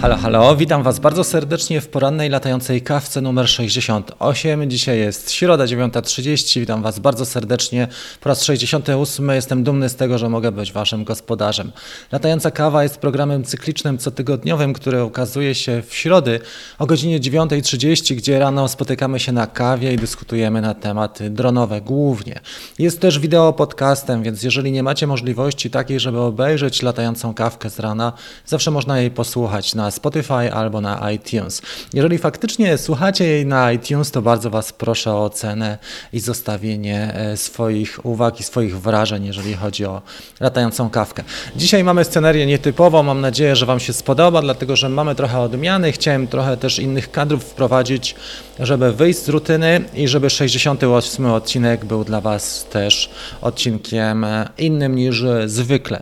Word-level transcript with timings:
Halo, 0.00 0.16
halo, 0.16 0.56
witam 0.56 0.82
Was 0.82 0.98
bardzo 0.98 1.24
serdecznie 1.24 1.80
w 1.80 1.88
porannej 1.88 2.28
latającej 2.30 2.82
kawce 2.82 3.20
numer 3.20 3.48
68. 3.48 4.70
Dzisiaj 4.70 4.98
jest 4.98 5.30
środa 5.30 5.64
9.30. 5.64 6.60
Witam 6.60 6.82
Was 6.82 6.98
bardzo 6.98 7.26
serdecznie 7.26 7.88
po 8.20 8.28
raz 8.28 8.44
68. 8.44 9.28
Jestem 9.28 9.64
dumny 9.64 9.88
z 9.88 9.96
tego, 9.96 10.18
że 10.18 10.28
mogę 10.28 10.52
być 10.52 10.72
Waszym 10.72 11.04
gospodarzem. 11.04 11.72
Latająca 12.12 12.50
kawa 12.50 12.82
jest 12.82 12.98
programem 12.98 13.44
cyklicznym 13.44 13.98
cotygodniowym, 13.98 14.72
który 14.72 15.04
ukazuje 15.04 15.54
się 15.54 15.82
w 15.86 15.94
środy 15.94 16.40
o 16.78 16.86
godzinie 16.86 17.20
9.30, 17.20 18.14
gdzie 18.14 18.38
rano 18.38 18.68
spotykamy 18.68 19.20
się 19.20 19.32
na 19.32 19.46
kawie 19.46 19.92
i 19.92 19.96
dyskutujemy 19.96 20.60
na 20.60 20.74
tematy 20.74 21.30
dronowe 21.30 21.80
głównie. 21.80 22.40
Jest 22.78 23.00
też 23.00 23.18
wideo 23.18 23.52
podcastem, 23.52 24.22
więc 24.22 24.42
jeżeli 24.42 24.72
nie 24.72 24.82
macie 24.82 25.06
możliwości 25.06 25.70
takiej, 25.70 26.00
żeby 26.00 26.20
obejrzeć 26.20 26.82
latającą 26.82 27.34
kawkę 27.34 27.70
z 27.70 27.78
rana, 27.78 28.12
zawsze 28.46 28.70
można 28.70 29.00
jej 29.00 29.10
posłuchać 29.10 29.74
na 29.74 29.85
Spotify 29.90 30.52
albo 30.52 30.80
na 30.80 31.10
iTunes. 31.10 31.62
Jeżeli 31.94 32.18
faktycznie 32.18 32.78
słuchacie 32.78 33.24
jej 33.24 33.46
na 33.46 33.72
iTunes, 33.72 34.10
to 34.10 34.22
bardzo 34.22 34.50
Was 34.50 34.72
proszę 34.72 35.12
o 35.12 35.24
ocenę 35.24 35.78
i 36.12 36.20
zostawienie 36.20 37.14
e, 37.14 37.36
swoich 37.36 38.06
uwag 38.06 38.40
i 38.40 38.42
swoich 38.42 38.80
wrażeń, 38.80 39.24
jeżeli 39.24 39.54
chodzi 39.54 39.84
o 39.84 40.02
latającą 40.40 40.90
kawkę. 40.90 41.24
Dzisiaj 41.56 41.84
mamy 41.84 42.04
scenerię 42.04 42.46
nietypową, 42.46 43.02
mam 43.02 43.20
nadzieję, 43.20 43.56
że 43.56 43.66
Wam 43.66 43.80
się 43.80 43.92
spodoba, 43.92 44.42
dlatego 44.42 44.76
że 44.76 44.88
mamy 44.88 45.14
trochę 45.14 45.40
odmiany. 45.40 45.92
Chciałem 45.92 46.26
trochę 46.26 46.56
też 46.56 46.78
innych 46.78 47.10
kadrów 47.10 47.44
wprowadzić, 47.44 48.14
żeby 48.58 48.92
wyjść 48.92 49.18
z 49.18 49.28
rutyny 49.28 49.84
i 49.94 50.08
żeby 50.08 50.30
68 50.30 51.26
odcinek 51.26 51.84
był 51.84 52.04
dla 52.04 52.20
Was 52.20 52.66
też 52.70 53.10
odcinkiem 53.40 54.24
e, 54.24 54.48
innym 54.58 54.94
niż 54.94 55.24
zwykle. 55.46 56.00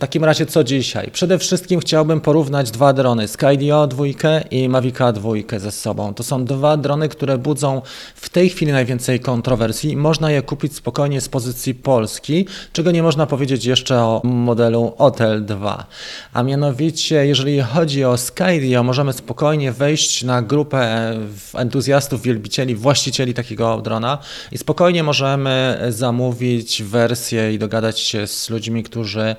Takim 0.00 0.24
razie 0.24 0.46
co 0.46 0.64
dzisiaj? 0.64 1.10
Przede 1.10 1.38
wszystkim 1.38 1.80
chciałbym 1.80 2.20
porównać 2.20 2.70
dwa 2.70 2.92
drony, 2.92 3.28
Skydio 3.28 3.86
2 3.86 4.04
i 4.50 4.68
Mavica 4.68 5.12
2 5.12 5.30
ze 5.56 5.70
sobą. 5.70 6.14
To 6.14 6.22
są 6.22 6.44
dwa 6.44 6.76
drony, 6.76 7.08
które 7.08 7.38
budzą 7.38 7.82
w 8.14 8.28
tej 8.28 8.50
chwili 8.50 8.72
najwięcej 8.72 9.20
kontrowersji. 9.20 9.96
Można 9.96 10.30
je 10.30 10.42
kupić 10.42 10.76
spokojnie 10.76 11.20
z 11.20 11.28
pozycji 11.28 11.74
Polski, 11.74 12.46
czego 12.72 12.90
nie 12.90 13.02
można 13.02 13.26
powiedzieć 13.26 13.64
jeszcze 13.64 13.98
o 13.98 14.20
modelu 14.24 14.92
Otel 14.98 15.44
2. 15.44 15.86
A 16.32 16.42
mianowicie, 16.42 17.26
jeżeli 17.26 17.60
chodzi 17.60 18.04
o 18.04 18.16
Skydio, 18.16 18.82
możemy 18.82 19.12
spokojnie 19.12 19.72
wejść 19.72 20.24
na 20.24 20.42
grupę 20.42 21.12
entuzjastów, 21.54 22.22
wielbicieli, 22.22 22.74
właścicieli 22.74 23.34
takiego 23.34 23.80
drona 23.80 24.18
i 24.52 24.58
spokojnie 24.58 25.02
możemy 25.02 25.78
zamówić 25.88 26.82
wersję 26.82 27.54
i 27.54 27.58
dogadać 27.58 28.00
się 28.00 28.26
z 28.26 28.50
ludźmi, 28.50 28.82
którzy 28.82 29.36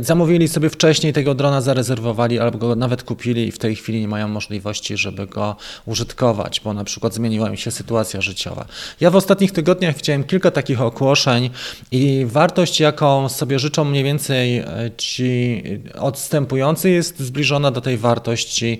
zamówili 0.00 0.48
sobie 0.48 0.70
wcześniej 0.70 1.12
tego 1.12 1.34
drona, 1.34 1.60
zarezerwowali 1.60 2.38
albo 2.38 2.58
go 2.58 2.76
nawet 2.76 3.02
kupili 3.02 3.48
i 3.48 3.52
w 3.52 3.58
tej 3.58 3.76
chwili 3.76 4.00
nie 4.00 4.08
mają 4.08 4.28
możliwości, 4.28 4.96
żeby 4.96 5.26
go 5.26 5.56
użytkować, 5.86 6.60
bo 6.64 6.74
na 6.74 6.84
przykład 6.84 7.14
zmieniła 7.14 7.50
mi 7.50 7.58
się 7.58 7.70
sytuacja 7.70 8.20
życiowa. 8.20 8.64
Ja 9.00 9.10
w 9.10 9.16
ostatnich 9.16 9.52
tygodniach 9.52 9.96
widziałem 9.96 10.24
kilka 10.24 10.50
takich 10.50 10.80
ogłoszeń 10.82 11.50
i 11.92 12.26
wartość, 12.26 12.80
jaką 12.80 13.28
sobie 13.28 13.58
życzą 13.58 13.84
mniej 13.84 14.04
więcej 14.04 14.58
e, 14.58 14.66
ci 14.96 15.62
odstępujący 15.98 16.90
jest 16.90 17.20
zbliżona 17.20 17.70
do 17.70 17.80
tej 17.80 17.98
wartości, 17.98 18.78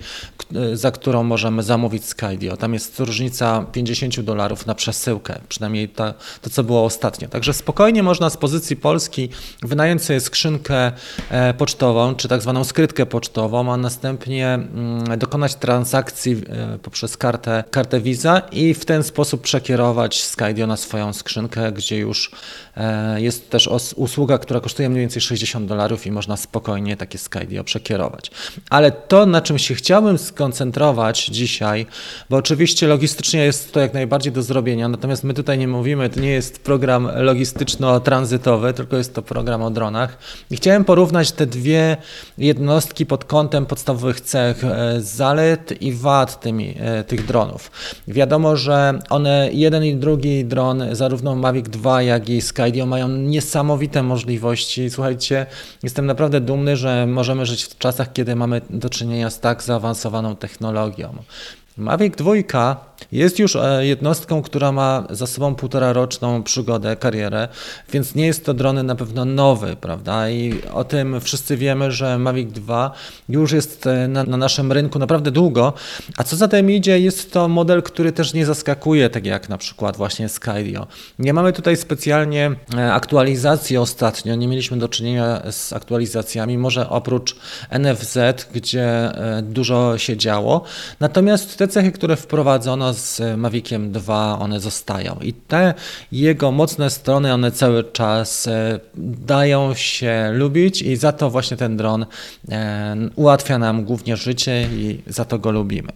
e, 0.54 0.76
za 0.76 0.90
którą 0.90 1.22
możemy 1.22 1.62
zamówić 1.62 2.04
Skydio. 2.04 2.56
Tam 2.56 2.74
jest 2.74 3.00
różnica 3.00 3.66
50 3.72 4.20
dolarów 4.20 4.66
na 4.66 4.74
przesyłkę, 4.74 5.40
przynajmniej 5.48 5.88
to, 5.88 6.14
to, 6.42 6.50
co 6.50 6.64
było 6.64 6.84
ostatnio. 6.84 7.28
Także 7.28 7.52
spokojnie 7.52 8.02
można 8.02 8.30
z 8.30 8.36
pozycji 8.36 8.76
Polski 8.76 9.28
wynająć 9.62 10.02
sobie 10.02 10.20
skrzynkę 10.20 10.77
E, 11.30 11.54
pocztową, 11.54 12.14
czy 12.14 12.28
tak 12.28 12.42
zwaną 12.42 12.64
skrytkę 12.64 13.06
pocztową, 13.06 13.72
a 13.72 13.76
następnie 13.76 14.54
mm, 14.54 15.18
dokonać 15.18 15.54
transakcji 15.54 16.32
e, 16.32 16.78
poprzez 16.78 17.16
kartę, 17.16 17.64
kartę 17.70 18.00
Visa 18.00 18.42
i 18.52 18.74
w 18.74 18.84
ten 18.84 19.02
sposób 19.02 19.42
przekierować 19.42 20.22
Skydio 20.24 20.66
na 20.66 20.76
swoją 20.76 21.12
skrzynkę, 21.12 21.72
gdzie 21.72 21.98
już 21.98 22.30
e, 22.76 23.20
jest 23.20 23.50
też 23.50 23.70
usługa, 23.96 24.38
która 24.38 24.60
kosztuje 24.60 24.88
mniej 24.88 25.00
więcej 25.00 25.22
60 25.22 25.66
dolarów 25.66 26.06
i 26.06 26.10
można 26.10 26.36
spokojnie 26.36 26.96
takie 26.96 27.18
Skydio 27.18 27.64
przekierować. 27.64 28.30
Ale 28.70 28.92
to, 28.92 29.26
na 29.26 29.40
czym 29.40 29.58
się 29.58 29.74
chciałbym 29.74 30.18
skoncentrować 30.18 31.26
dzisiaj, 31.26 31.86
bo 32.30 32.36
oczywiście 32.36 32.86
logistycznie 32.86 33.44
jest 33.44 33.72
to 33.72 33.80
jak 33.80 33.94
najbardziej 33.94 34.32
do 34.32 34.42
zrobienia, 34.42 34.88
natomiast 34.88 35.24
my 35.24 35.34
tutaj 35.34 35.58
nie 35.58 35.68
mówimy, 35.68 36.10
to 36.10 36.20
nie 36.20 36.30
jest 36.30 36.64
program 36.64 37.08
logistyczno-tranzytowy, 37.16 38.72
tylko 38.72 38.96
jest 38.96 39.14
to 39.14 39.22
program 39.22 39.62
o 39.62 39.70
dronach. 39.70 40.18
I 40.50 40.58
chciałem 40.68 40.84
porównać 40.84 41.32
te 41.32 41.46
dwie 41.46 41.96
jednostki 42.38 43.06
pod 43.06 43.24
kątem 43.24 43.66
podstawowych 43.66 44.20
cech 44.20 44.64
e, 44.64 45.00
zalet 45.00 45.82
i 45.82 45.92
wad 45.92 46.40
tymi, 46.40 46.74
e, 46.80 47.04
tych 47.04 47.26
dronów. 47.26 47.70
Wiadomo, 48.08 48.56
że 48.56 48.98
one, 49.10 49.48
jeden 49.52 49.84
i 49.84 49.94
drugi 49.94 50.44
dron, 50.44 50.82
zarówno 50.92 51.36
Mavic 51.36 51.68
2, 51.68 52.02
jak 52.02 52.28
i 52.28 52.40
Skydio 52.40 52.86
mają 52.86 53.08
niesamowite 53.08 54.02
możliwości. 54.02 54.90
Słuchajcie, 54.90 55.46
jestem 55.82 56.06
naprawdę 56.06 56.40
dumny, 56.40 56.76
że 56.76 57.06
możemy 57.06 57.46
żyć 57.46 57.64
w 57.64 57.78
czasach, 57.78 58.12
kiedy 58.12 58.36
mamy 58.36 58.60
do 58.70 58.90
czynienia 58.90 59.30
z 59.30 59.40
tak 59.40 59.62
zaawansowaną 59.62 60.36
technologią. 60.36 61.14
Mavic 61.76 62.16
2 62.16 62.32
jest 63.12 63.38
już 63.38 63.56
e, 63.56 63.86
jednostką, 63.86 64.42
która 64.42 64.72
ma 64.72 65.06
za 65.10 65.26
sobą 65.26 65.54
półtora 65.54 65.92
roczną 65.92 66.42
przygodę, 66.42 66.96
karierę, 66.96 67.48
więc 67.92 68.14
nie 68.14 68.26
jest 68.26 68.44
to 68.44 68.54
drony 68.54 68.82
na 68.82 68.94
pewno 68.94 69.24
nowy, 69.24 69.76
prawda? 69.76 70.30
I 70.30 70.62
o 70.72 70.84
tym 70.84 71.20
wszyscy 71.20 71.56
wiemy, 71.56 71.92
że 71.92 72.18
Mavic 72.18 72.52
2 72.52 72.92
już 73.28 73.52
jest 73.52 73.86
e, 73.86 74.08
na, 74.08 74.24
na 74.24 74.36
naszym 74.36 74.72
rynku 74.72 74.98
naprawdę 74.98 75.30
długo, 75.30 75.72
a 76.16 76.24
co 76.24 76.36
za 76.36 76.48
tym 76.48 76.70
idzie, 76.70 77.00
jest 77.00 77.32
to 77.32 77.48
model, 77.48 77.82
który 77.82 78.12
też 78.12 78.34
nie 78.34 78.46
zaskakuje, 78.46 79.10
tak 79.10 79.26
jak 79.26 79.48
na 79.48 79.58
przykład 79.58 79.96
właśnie 79.96 80.28
Skydio. 80.28 80.86
Nie 81.18 81.32
mamy 81.32 81.52
tutaj 81.52 81.76
specjalnie 81.76 82.50
e, 82.76 82.92
aktualizacji 82.92 83.76
ostatnio, 83.76 84.34
nie 84.34 84.48
mieliśmy 84.48 84.76
do 84.76 84.88
czynienia 84.88 85.42
z 85.50 85.72
aktualizacjami, 85.72 86.58
może 86.58 86.88
oprócz 86.88 87.36
NFZ, 87.78 88.18
gdzie 88.52 89.10
dużo 89.42 89.98
się 89.98 90.16
działo, 90.16 90.62
natomiast 91.00 91.56
te 91.56 91.68
cechy, 91.68 91.92
które 91.92 92.16
wprowadzono 92.16 92.87
z 92.92 93.38
Maviciem 93.38 93.92
2 93.92 94.38
one 94.38 94.60
zostają. 94.60 95.18
I 95.22 95.32
te 95.32 95.74
jego 96.12 96.52
mocne 96.52 96.90
strony, 96.90 97.32
one 97.32 97.52
cały 97.52 97.84
czas 97.84 98.46
e, 98.46 98.80
dają 99.26 99.74
się 99.74 100.30
lubić 100.32 100.82
i 100.82 100.96
za 100.96 101.12
to 101.12 101.30
właśnie 101.30 101.56
ten 101.56 101.76
dron 101.76 102.06
e, 102.48 102.96
ułatwia 103.16 103.58
nam 103.58 103.84
głównie 103.84 104.16
życie 104.16 104.68
i 104.72 105.02
za 105.06 105.24
to 105.24 105.38
go 105.38 105.50
lubimy. 105.50 105.92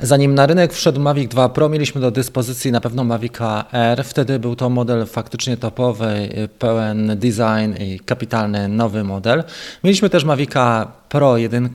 Zanim 0.00 0.34
na 0.34 0.46
rynek 0.46 0.72
wszedł 0.72 1.00
Mavic 1.00 1.30
2 1.30 1.48
Pro, 1.48 1.68
mieliśmy 1.68 2.00
do 2.00 2.10
dyspozycji 2.10 2.72
na 2.72 2.80
pewno 2.80 3.04
Mavica 3.04 3.64
R. 3.72 4.04
Wtedy 4.04 4.38
był 4.38 4.56
to 4.56 4.70
model 4.70 5.06
faktycznie 5.06 5.56
topowy, 5.56 6.28
pełen 6.58 7.18
design 7.18 7.82
i 7.82 8.00
kapitalny 8.00 8.68
nowy 8.68 9.04
model. 9.04 9.44
Mieliśmy 9.84 10.10
też 10.10 10.24
Mavica 10.24 10.92
Pro 11.08 11.36
1, 11.36 11.70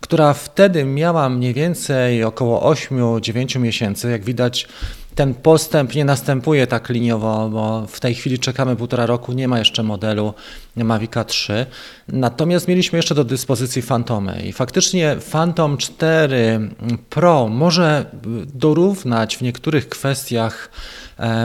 która 0.00 0.32
wtedy 0.32 0.84
miała 0.84 1.28
mniej 1.28 1.54
więcej 1.54 2.24
około 2.24 2.72
8-9 2.72 3.60
miesięcy. 3.60 4.10
Jak 4.10 4.24
widać, 4.24 4.68
ten 5.14 5.34
postęp 5.34 5.94
nie 5.94 6.04
następuje 6.04 6.66
tak 6.66 6.88
liniowo, 6.88 7.48
bo 7.52 7.86
w 7.86 8.00
tej 8.00 8.14
chwili 8.14 8.38
czekamy 8.38 8.76
półtora 8.76 9.06
roku, 9.06 9.32
nie 9.32 9.48
ma 9.48 9.58
jeszcze 9.58 9.82
modelu 9.82 10.34
Mavica 10.76 11.24
3. 11.24 11.66
Natomiast 12.08 12.68
mieliśmy 12.68 12.96
jeszcze 12.96 13.14
do 13.14 13.24
dyspozycji 13.24 13.82
Fantomy 13.82 14.42
i 14.46 14.52
faktycznie 14.52 15.16
Phantom 15.30 15.76
4 15.76 16.70
Pro 17.10 17.48
może 17.48 18.06
dorównać 18.54 19.36
w 19.36 19.42
niektórych 19.42 19.88
kwestiach 19.88 20.70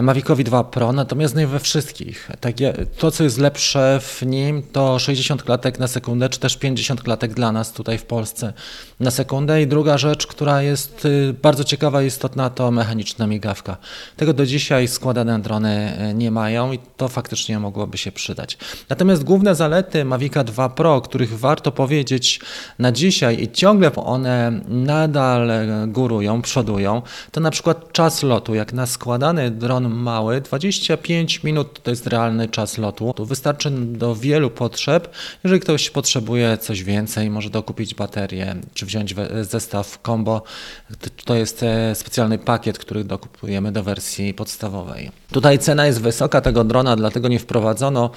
Mavicowi 0.02 0.44
2 0.44 0.64
Pro, 0.64 0.92
natomiast 0.92 1.36
nie 1.36 1.48
we 1.48 1.60
wszystkich. 1.60 2.32
Tak, 2.40 2.56
to, 2.98 3.12
co 3.12 3.24
jest 3.24 3.38
lepsze 3.38 4.00
w 4.02 4.22
nim, 4.26 4.64
to 4.72 5.00
60 5.00 5.44
klatek 5.44 5.80
na 5.80 5.88
sekundę, 5.88 6.30
czy 6.30 6.40
też 6.40 6.58
50 6.58 7.02
klatek 7.02 7.34
dla 7.34 7.52
nas 7.52 7.74
tutaj 7.74 7.98
w 7.98 8.06
Polsce 8.06 8.54
na 9.00 9.12
sekundę. 9.12 9.62
I 9.62 9.68
druga 9.68 9.98
rzecz, 9.98 10.28
która 10.28 10.62
jest 10.62 11.06
y, 11.06 11.34
bardzo 11.42 11.64
ciekawa 11.64 12.04
i 12.04 12.06
istotna, 12.06 12.50
to 12.50 12.72
mechaniczna 12.72 13.28
migawka. 13.28 13.78
Tego 14.18 14.34
do 14.34 14.46
dzisiaj 14.46 14.88
składane 14.88 15.42
drony 15.42 15.70
e, 15.98 16.14
nie 16.14 16.32
mają 16.32 16.72
i 16.72 16.80
to 16.98 17.08
faktycznie 17.08 17.60
mogłoby 17.60 17.98
się 17.98 18.12
przydać. 18.12 18.58
Natomiast 18.90 19.24
główne 19.24 19.56
zalety 19.56 20.06
Mavica 20.06 20.44
2 20.44 20.70
Pro, 20.70 20.96
o 20.96 21.02
których 21.02 21.40
warto 21.40 21.72
powiedzieć 21.72 22.40
na 22.80 22.92
dzisiaj 22.92 23.44
i 23.44 23.52
ciągle 23.52 23.96
one 23.96 24.62
nadal 24.68 25.52
górują, 25.88 26.42
przodują, 26.42 27.02
to 27.32 27.40
na 27.40 27.52
przykład 27.52 27.92
czas 27.92 28.24
lotu. 28.24 28.56
Jak 28.56 28.74
na 28.74 28.86
składany 28.86 29.52
dron 29.60 29.90
mały, 29.90 30.42
25 30.42 31.44
minut 31.44 31.84
to 31.84 31.90
jest 31.90 32.08
realny 32.08 32.48
czas 32.48 32.78
lotu. 32.78 33.14
Tu 33.14 33.26
wystarczy 33.26 33.72
do 33.72 34.16
wielu 34.16 34.50
potrzeb. 34.50 35.16
Jeżeli 35.44 35.62
ktoś 35.62 35.90
potrzebuje 35.90 36.58
coś 36.58 36.84
więcej, 36.84 37.30
może 37.30 37.50
dokupić 37.50 37.96
baterię, 37.96 38.56
czy 38.74 38.86
wziąć 38.86 39.16
zestaw 39.42 40.00
combo. 40.06 40.44
To 41.26 41.36
jest 41.36 41.64
e, 41.64 41.96
specjalny 41.96 42.38
pakiet, 42.38 42.78
który 42.78 43.04
dokupujemy 43.04 43.72
do 43.72 43.84
wersji 43.84 44.34
podstawowej. 44.34 45.12
Tutaj 45.32 45.60
cena 45.60 45.86
jest 45.86 46.02
wysoka 46.02 46.42
tego 46.42 46.64
drona, 46.64 46.96
dlatego 46.96 47.28
nie 47.28 47.40
wprowadzono 47.40 48.10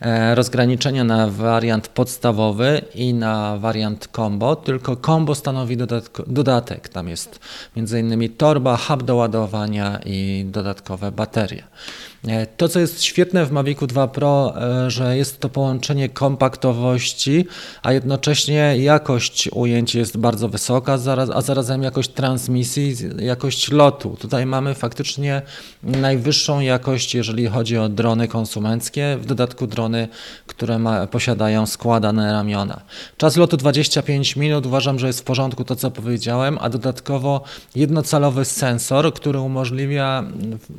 e, 0.00 0.34
rozgraniczenia 0.34 1.04
na 1.04 1.30
wariant 1.30 1.88
podstawowy 1.88 2.82
i 2.94 3.14
na 3.14 3.58
wariant 3.58 4.08
combo, 4.12 4.56
tylko 4.56 4.96
combo 4.96 5.34
stanowi 5.34 5.76
dodatek. 6.26 6.88
Tam 6.88 7.08
jest 7.08 7.40
m.in. 7.76 8.28
torba, 8.36 8.76
hub 8.76 9.02
do 9.02 9.16
ładowania 9.16 10.00
i 10.04 10.46
dodatkowe 10.48 11.12
baterie. 11.12 11.62
E, 12.26 12.46
to, 12.46 12.68
co 12.68 12.80
jest 12.80 13.02
świetne 13.02 13.46
w 13.46 13.52
Mavicu 13.52 13.86
2 13.86 14.08
Pro, 14.08 14.54
e, 14.56 14.90
że 14.90 15.16
jest 15.16 15.40
to 15.40 15.48
połączenie 15.48 16.08
kompaktowości, 16.08 17.46
a 17.82 17.92
jednocześnie 17.92 18.76
jakość 18.78 19.48
ujęć 19.52 19.94
jest 19.94 20.16
bardzo 20.16 20.48
wysoka, 20.48 20.98
a 21.34 21.42
zarazem 21.42 21.82
jakość 21.82 22.10
transmisji, 22.10 22.96
jakość 23.18 23.70
lotu. 23.70 24.16
Tutaj 24.20 24.46
mamy 24.46 24.74
faktycznie 24.74 25.42
najwyższą 25.82 26.60
jakość, 26.60 27.14
jeżeli 27.14 27.46
chodzi 27.46 27.78
o 27.78 27.88
drony 27.88 28.28
konsumenckie, 28.28 29.16
w 29.20 29.26
dodatku 29.26 29.66
drony, 29.66 30.08
które 30.46 30.78
ma, 30.78 31.06
posiadają 31.06 31.66
składane 31.66 32.32
ramiona. 32.32 32.80
Czas 33.16 33.36
lotu 33.36 33.56
25 33.56 34.36
minut, 34.36 34.66
uważam, 34.66 34.98
że 34.98 35.06
jest 35.06 35.20
w 35.20 35.24
porządku 35.24 35.64
to, 35.64 35.76
co 35.76 35.90
powiedziałem, 35.90 36.58
a 36.60 36.68
dodatkowo 36.68 37.44
jednocalowy 37.74 38.44
sensor, 38.44 39.14
który 39.14 39.40
umożliwia 39.40 40.24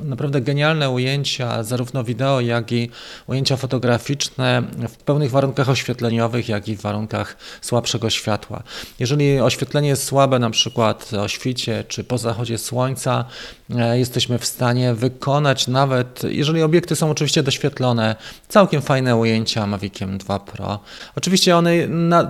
naprawdę 0.00 0.40
genialne 0.40 0.90
ujęcie 0.90 1.37
ujęcia, 1.38 1.62
zarówno 1.62 2.04
wideo, 2.04 2.40
jak 2.40 2.72
i 2.72 2.90
ujęcia 3.26 3.56
fotograficzne 3.56 4.62
w 4.88 4.96
pełnych 4.96 5.30
warunkach 5.30 5.68
oświetleniowych, 5.68 6.48
jak 6.48 6.68
i 6.68 6.76
w 6.76 6.80
warunkach 6.80 7.36
słabszego 7.60 8.10
światła. 8.10 8.62
Jeżeli 8.98 9.40
oświetlenie 9.40 9.88
jest 9.88 10.04
słabe, 10.04 10.38
na 10.38 10.50
przykład 10.50 11.10
o 11.14 11.28
świcie 11.28 11.84
czy 11.88 12.04
po 12.04 12.18
zachodzie 12.18 12.58
słońca, 12.58 13.24
e, 13.76 13.98
jesteśmy 13.98 14.38
w 14.38 14.46
stanie 14.46 14.94
wykonać 14.94 15.68
nawet, 15.68 16.22
jeżeli 16.24 16.62
obiekty 16.62 16.96
są 16.96 17.10
oczywiście 17.10 17.42
doświetlone, 17.42 18.16
całkiem 18.48 18.82
fajne 18.82 19.16
ujęcia 19.16 19.66
Maviciem 19.66 20.18
2 20.18 20.38
Pro. 20.38 20.78
Oczywiście 21.16 21.56
one, 21.56 21.70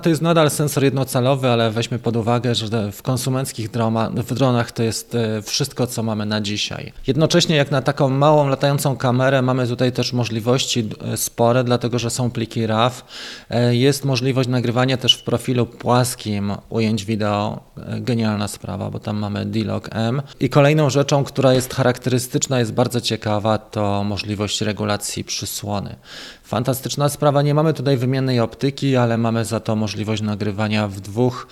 to 0.03 0.09
jest 0.09 0.23
nadal 0.23 0.51
sensor 0.51 0.85
jednocalowy, 0.85 1.49
ale 1.49 1.71
weźmy 1.71 1.99
pod 1.99 2.17
uwagę, 2.17 2.55
że 2.55 2.93
w 2.93 3.03
konsumenckich 3.03 3.71
droma, 3.71 4.11
w 4.11 4.35
dronach 4.35 4.73
to 4.73 4.83
jest 4.83 5.15
e, 5.15 5.43
wszystko, 5.43 5.87
co 5.87 6.03
mamy 6.03 6.27
na 6.27 6.41
dzisiaj. 6.41 6.93
Jednocześnie 7.07 7.57
jak 7.57 7.71
na 7.71 7.83
taką 7.83 8.09
małą 8.09 8.49
latającą 8.49 8.98
kamerę 8.99 9.43
mamy 9.43 9.67
tutaj 9.67 9.93
też 9.93 10.13
możliwości 10.13 10.89
e, 11.13 11.17
spore, 11.17 11.65
dlatego 11.65 11.99
że 11.99 12.11
są 12.11 12.31
pliki 12.31 12.67
RAW. 12.67 13.05
E, 13.51 13.77
jest 13.77 14.05
możliwość 14.05 14.49
nagrywania 14.49 14.97
też 14.97 15.15
w 15.15 15.23
profilu 15.23 15.67
płaskim 15.67 16.53
ujęć 16.69 17.05
wideo. 17.05 17.61
E, 17.77 18.01
genialna 18.01 18.49
sprawa, 18.49 18.91
bo 18.91 18.99
tam 18.99 19.17
mamy 19.17 19.47
D-Log 19.47 19.89
M. 19.93 20.23
I 20.41 20.49
kolejną 20.49 20.91
rzeczą, 20.91 21.25
która 21.25 21.55
jest 21.55 21.75
charakterystyczna, 21.75 22.59
jest 22.59 22.73
bardzo 22.73 23.01
ciekawa, 23.01 23.59
to 23.59 24.05
możliwość 24.05 24.61
regulacji 24.61 25.25
przysłony. 25.25 25.97
Fantastyczna 26.45 27.09
sprawa. 27.09 27.43
Nie 27.43 27.55
mamy 27.55 27.75
tutaj 27.75 27.97
wymiennej 27.97 28.41
optyki, 28.41 28.97
ale 28.97 29.19
mamy 29.19 29.45
za 29.45 29.61
to 29.61 29.77
możliwość 29.77 30.23
nagrywania 30.23 30.89
w 30.89 31.01
dwóch 31.01 31.47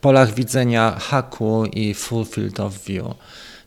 polach 0.00 0.34
widzenia 0.34 0.96
haku 0.98 1.64
i 1.64 1.94
full 1.94 2.24
field 2.24 2.60
of 2.60 2.84
view. 2.84 3.06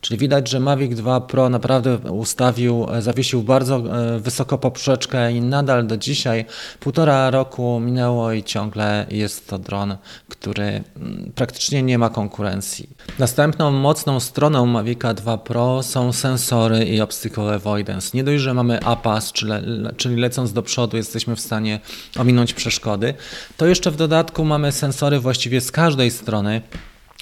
Czyli 0.01 0.17
widać, 0.17 0.49
że 0.49 0.59
Mavic 0.59 0.95
2 0.95 1.21
Pro 1.21 1.49
naprawdę 1.49 1.97
ustawił, 1.97 2.87
e, 2.91 3.01
zawiesił 3.01 3.43
bardzo 3.43 3.75
e, 3.75 4.19
wysoko 4.19 4.57
poprzeczkę 4.57 5.31
i 5.31 5.41
nadal 5.41 5.87
do 5.87 5.97
dzisiaj, 5.97 6.45
półtora 6.79 7.29
roku 7.29 7.79
minęło 7.79 8.31
i 8.31 8.43
ciągle 8.43 9.05
jest 9.11 9.47
to 9.47 9.59
dron, 9.59 9.97
który 10.29 10.63
mm, 10.63 11.31
praktycznie 11.35 11.83
nie 11.83 11.97
ma 11.97 12.09
konkurencji. 12.09 12.89
Następną 13.19 13.71
mocną 13.71 14.19
stroną 14.19 14.65
Mavica 14.65 15.13
2 15.13 15.37
Pro 15.37 15.83
są 15.83 16.13
sensory 16.13 16.85
i 16.85 17.01
obstacle 17.01 17.53
avoidance. 17.53 18.09
Nie 18.13 18.23
dość, 18.23 18.43
że 18.43 18.53
mamy 18.53 18.83
APAS, 18.83 19.31
czyli, 19.31 19.51
czyli 19.97 20.15
lecąc 20.15 20.53
do 20.53 20.63
przodu 20.63 20.97
jesteśmy 20.97 21.35
w 21.35 21.39
stanie 21.39 21.79
ominąć 22.19 22.53
przeszkody, 22.53 23.13
to 23.57 23.65
jeszcze 23.65 23.91
w 23.91 23.95
dodatku 23.95 24.45
mamy 24.45 24.71
sensory 24.71 25.19
właściwie 25.19 25.61
z 25.61 25.71
każdej 25.71 26.11
strony, 26.11 26.61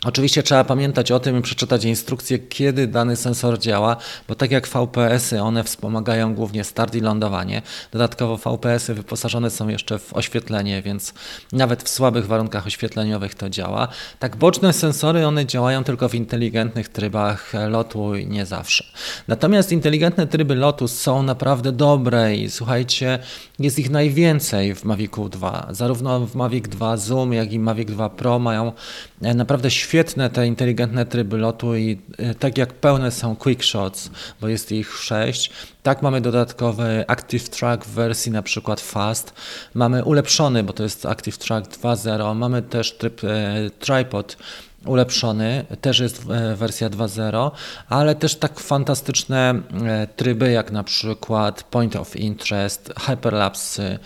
Oczywiście 0.06 0.44
trzeba 0.44 0.64
pamiętać 0.64 1.12
o 1.12 1.20
tym 1.20 1.40
i 1.40 1.42
przeczytać 1.42 1.86
instrukcję, 1.86 2.40
kiedy 2.40 2.88
dany 2.88 3.16
sensor 3.16 3.60
działa, 3.60 3.98
bo 4.28 4.36
tak 4.36 4.52
jak 4.52 4.68
VPS-y, 4.68 5.42
one 5.42 5.64
wspomagają 5.64 6.36
głównie 6.36 6.64
start 6.64 6.96
i 6.96 7.00
lądowanie. 7.00 7.62
Dodatkowo 7.92 8.38
VPS-y 8.38 8.94
wyposażone 8.94 9.50
są 9.50 9.68
jeszcze 9.68 10.00
w 10.00 10.14
oświetlenie, 10.14 10.82
więc 10.82 11.14
nawet 11.52 11.84
w 11.84 11.90
słabych 11.90 12.28
warunkach 12.28 12.68
oświetleniowych 12.68 13.36
to 13.36 13.50
działa. 13.50 13.88
Tak 14.20 14.36
boczne 14.36 14.74
sensory, 14.74 15.28
one 15.28 15.46
działają 15.46 15.84
tylko 15.84 16.10
w 16.10 16.16
inteligentnych 16.16 16.90
trybach 16.90 17.54
lotu 17.70 18.16
i 18.16 18.28
nie 18.28 18.46
zawsze. 18.46 18.84
Natomiast 19.28 19.72
inteligentne 19.72 20.28
tryby 20.28 20.56
lotu 20.56 20.88
są 20.88 21.24
naprawdę 21.24 21.72
dobre 21.72 22.36
i 22.36 22.50
słuchajcie, 22.50 23.20
jest 23.60 23.80
ich 23.80 23.90
najwięcej 23.90 24.76
w 24.76 24.84
Mavicu 24.84 25.30
2. 25.30 25.68
Zarówno 25.70 26.20
w 26.20 26.36
Mavic 26.36 26.68
2 26.68 26.98
Zoom, 26.98 27.34
jak 27.34 27.54
i 27.54 27.60
Mavic 27.60 27.88
2 27.88 28.10
Pro 28.10 28.40
mają 28.40 28.72
e, 29.22 29.34
naprawdę 29.34 29.72
świetne 29.72 29.95
te 30.34 30.48
inteligentne 30.48 31.06
tryby 31.06 31.38
lotu 31.38 31.76
i 31.76 32.02
e, 32.18 32.36
tak 32.36 32.58
jak 32.58 32.74
pełne 32.74 33.12
są 33.12 33.36
quick 33.36 33.64
shots, 33.64 34.10
bo 34.42 34.48
jest 34.48 34.72
ich 34.72 34.94
6, 34.94 35.52
tak 35.84 36.02
mamy 36.02 36.22
dodatkowy 36.22 37.06
Active 37.08 37.50
Track 37.50 37.86
w 37.86 37.90
wersji 37.90 38.32
na 38.32 38.42
przykład 38.42 38.82
Fast, 38.82 39.34
mamy 39.74 40.04
ulepszony, 40.04 40.64
bo 40.64 40.74
to 40.74 40.84
jest 40.84 41.06
Active 41.06 41.38
Track 41.38 41.78
2.0, 41.78 42.36
mamy 42.36 42.62
też 42.62 42.98
tryb 42.98 43.24
e, 43.24 43.70
tripod 43.80 44.38
ulepszony, 44.86 45.66
też 45.82 46.00
jest 46.00 46.26
e, 46.30 46.56
wersja 46.56 46.90
2.0, 46.90 47.52
ale 47.90 48.16
też 48.16 48.36
tak 48.36 48.60
fantastyczne 48.60 49.62
e, 49.86 50.08
tryby 50.16 50.52
jak 50.52 50.72
na 50.72 50.84
przykład 50.84 51.64
Point 51.64 51.96
of 51.96 52.16
Interest, 52.16 52.94
Hyperlapse 53.00 54.00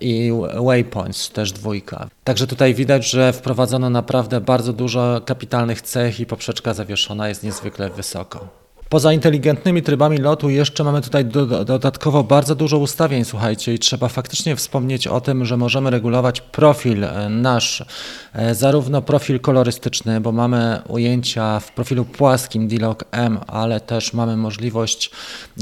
i 0.00 0.32
Waypoints, 0.64 1.30
też 1.30 1.52
dwójka. 1.52 2.08
Także 2.24 2.46
tutaj 2.46 2.74
widać, 2.74 3.10
że 3.10 3.32
wprowadzono 3.32 3.90
naprawdę 3.90 4.40
bardzo 4.40 4.72
dużo 4.72 5.20
kapitalnych 5.24 5.82
cech 5.82 6.20
i 6.20 6.26
poprzeczka 6.26 6.74
zawieszona 6.74 7.28
jest 7.28 7.42
niezwykle 7.42 7.90
wysoko. 7.90 8.67
Poza 8.88 9.12
inteligentnymi 9.12 9.82
trybami 9.82 10.18
lotu 10.18 10.50
jeszcze 10.50 10.84
mamy 10.84 11.02
tutaj 11.02 11.24
do, 11.24 11.46
do, 11.46 11.64
dodatkowo 11.64 12.24
bardzo 12.24 12.54
dużo 12.54 12.78
ustawień, 12.78 13.24
słuchajcie, 13.24 13.74
i 13.74 13.78
trzeba 13.78 14.08
faktycznie 14.08 14.56
wspomnieć 14.56 15.06
o 15.06 15.20
tym, 15.20 15.44
że 15.44 15.56
możemy 15.56 15.90
regulować 15.90 16.40
profil 16.40 17.04
e, 17.04 17.28
nasz, 17.28 17.84
e, 18.32 18.54
zarówno 18.54 19.02
profil 19.02 19.40
kolorystyczny, 19.40 20.20
bo 20.20 20.32
mamy 20.32 20.82
ujęcia 20.88 21.60
w 21.60 21.72
profilu 21.72 22.04
płaskim 22.04 22.68
D-Log 22.68 23.04
M, 23.10 23.38
ale 23.46 23.80
też 23.80 24.12
mamy 24.12 24.36
możliwość 24.36 25.10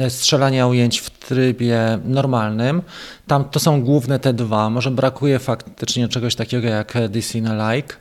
e, 0.00 0.10
strzelania 0.10 0.66
ujęć 0.66 1.00
w 1.00 1.10
trybie 1.10 1.98
normalnym. 2.04 2.82
Tam 3.26 3.44
to 3.44 3.60
są 3.60 3.82
główne 3.82 4.18
te 4.18 4.32
dwa. 4.32 4.70
Może 4.70 4.90
brakuje 4.90 5.38
faktycznie 5.38 6.08
czegoś 6.08 6.34
takiego 6.34 6.68
jak 6.68 6.94
na 7.42 7.72
like, 7.72 7.96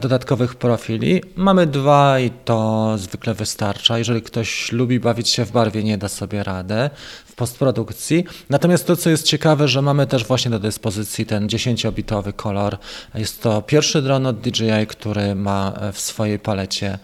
dodatkowych 0.00 0.54
profili. 0.54 1.22
Mamy 1.36 1.66
dwa 1.66 2.20
i 2.20 2.30
to 2.30 2.94
zwykle 2.98 3.34
wystarcza. 3.34 3.98
Jeżeli 3.98 4.22
ktoś 4.22 4.72
lubi 4.72 5.00
bawić 5.00 5.28
się 5.28 5.44
w 5.44 5.52
barwie, 5.52 5.84
nie 5.84 5.98
da 5.98 6.08
sobie 6.08 6.42
radę 6.42 6.90
postprodukcji. 7.38 8.24
Natomiast 8.50 8.86
to, 8.86 8.96
co 8.96 9.10
jest 9.10 9.26
ciekawe, 9.26 9.68
że 9.68 9.82
mamy 9.82 10.06
też 10.06 10.24
właśnie 10.24 10.50
do 10.50 10.58
dyspozycji 10.58 11.26
ten 11.26 11.46
10-bitowy 11.46 12.32
kolor. 12.32 12.78
Jest 13.14 13.42
to 13.42 13.62
pierwszy 13.62 14.02
dron 14.02 14.26
od 14.26 14.40
DJI, 14.40 14.86
który 14.88 15.34
ma 15.34 15.72
w 15.92 16.00
swojej 16.00 16.38
palecie, 16.38 16.98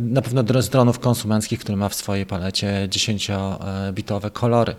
na 0.00 0.22
pewno 0.22 0.62
z 0.62 0.68
dronów 0.68 0.98
konsumenckich, 0.98 1.60
który 1.60 1.76
ma 1.76 1.88
w 1.88 1.94
swojej 1.94 2.26
palecie 2.26 2.88
10-bitowe 2.88 4.30
kolory. 4.32 4.74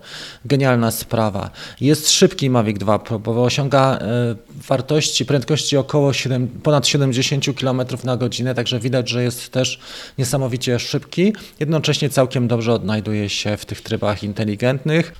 Genialna 0.45 0.91
sprawa. 0.91 1.49
Jest 1.81 2.11
szybki 2.11 2.49
Mavic 2.49 2.77
2 2.77 2.99
Pro, 2.99 3.19
bo 3.19 3.43
osiąga 3.43 3.97
e, 3.97 4.35
wartości, 4.67 5.25
prędkości 5.25 5.77
około 5.77 6.13
7, 6.13 6.47
ponad 6.47 6.87
70 6.87 7.45
km 7.59 7.81
na 8.03 8.17
godzinę, 8.17 8.55
także 8.55 8.79
widać, 8.79 9.09
że 9.09 9.23
jest 9.23 9.49
też 9.49 9.79
niesamowicie 10.17 10.79
szybki. 10.79 11.33
Jednocześnie 11.59 12.09
całkiem 12.09 12.47
dobrze 12.47 12.73
odnajduje 12.73 13.29
się 13.29 13.57
w 13.57 13.65
tych 13.65 13.81
trybach 13.81 14.23
inteligentnych 14.23 14.70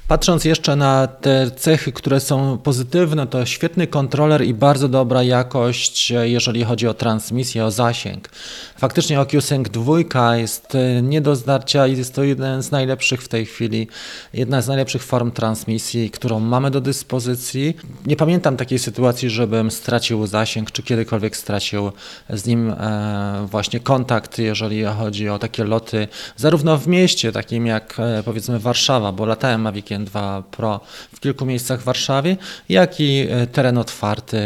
Patrząc 0.07 0.45
jeszcze 0.45 0.75
na 0.75 1.07
te 1.07 1.51
cechy, 1.51 1.91
które 1.91 2.19
są 2.19 2.57
pozytywne, 2.57 3.27
to 3.27 3.45
świetny 3.45 3.87
kontroler 3.87 4.45
i 4.45 4.53
bardzo 4.53 4.87
dobra 4.87 5.23
jakość, 5.23 6.13
jeżeli 6.21 6.63
chodzi 6.63 6.87
o 6.87 6.93
transmisję, 6.93 7.65
o 7.65 7.71
zasięg. 7.71 8.29
Faktycznie 8.77 9.21
OcuSync 9.21 9.69
2 9.69 10.37
jest 10.37 10.75
e, 10.75 11.01
nie 11.01 11.21
do 11.21 11.35
zdarcia 11.35 11.87
i 11.87 11.97
jest 11.97 12.15
to 12.15 12.23
jeden 12.23 12.63
z 12.63 12.71
najlepszych 12.71 13.23
w 13.23 13.27
tej 13.27 13.45
chwili, 13.45 13.87
jedna 14.33 14.61
z 14.61 14.67
najlepszych 14.67 15.03
form 15.03 15.31
transmisji, 15.31 16.11
którą 16.11 16.39
mamy 16.39 16.61
mamy 16.61 16.71
do 16.71 16.81
dyspozycji. 16.81 17.77
Nie 18.05 18.15
pamiętam 18.15 18.57
takiej 18.57 18.79
sytuacji, 18.79 19.29
żebym 19.29 19.71
stracił 19.71 20.27
zasięg, 20.27 20.71
czy 20.71 20.83
kiedykolwiek 20.83 21.37
stracił 21.37 21.91
z 22.29 22.45
nim 22.45 22.69
e, 22.69 23.47
właśnie 23.51 23.79
kontakt, 23.79 24.37
jeżeli 24.37 24.83
chodzi 24.83 25.29
o 25.29 25.39
takie 25.39 25.63
loty, 25.63 26.07
zarówno 26.37 26.77
w 26.77 26.87
mieście, 26.87 27.31
takim 27.31 27.65
jak 27.67 27.99
e, 27.99 28.23
powiedzmy 28.23 28.59
Warszawa, 28.59 29.11
bo 29.11 29.25
latałem 29.41 29.61
Maviciem 29.61 30.05
2 30.05 30.43
Pro 30.51 30.79
w 31.15 31.19
kilku 31.19 31.45
miejscach 31.45 31.81
w 31.81 31.83
Warszawie, 31.83 32.37
jak 32.69 32.99
i 32.99 33.27
e, 33.29 33.47
teren 33.47 33.77
otwarty. 33.77 34.37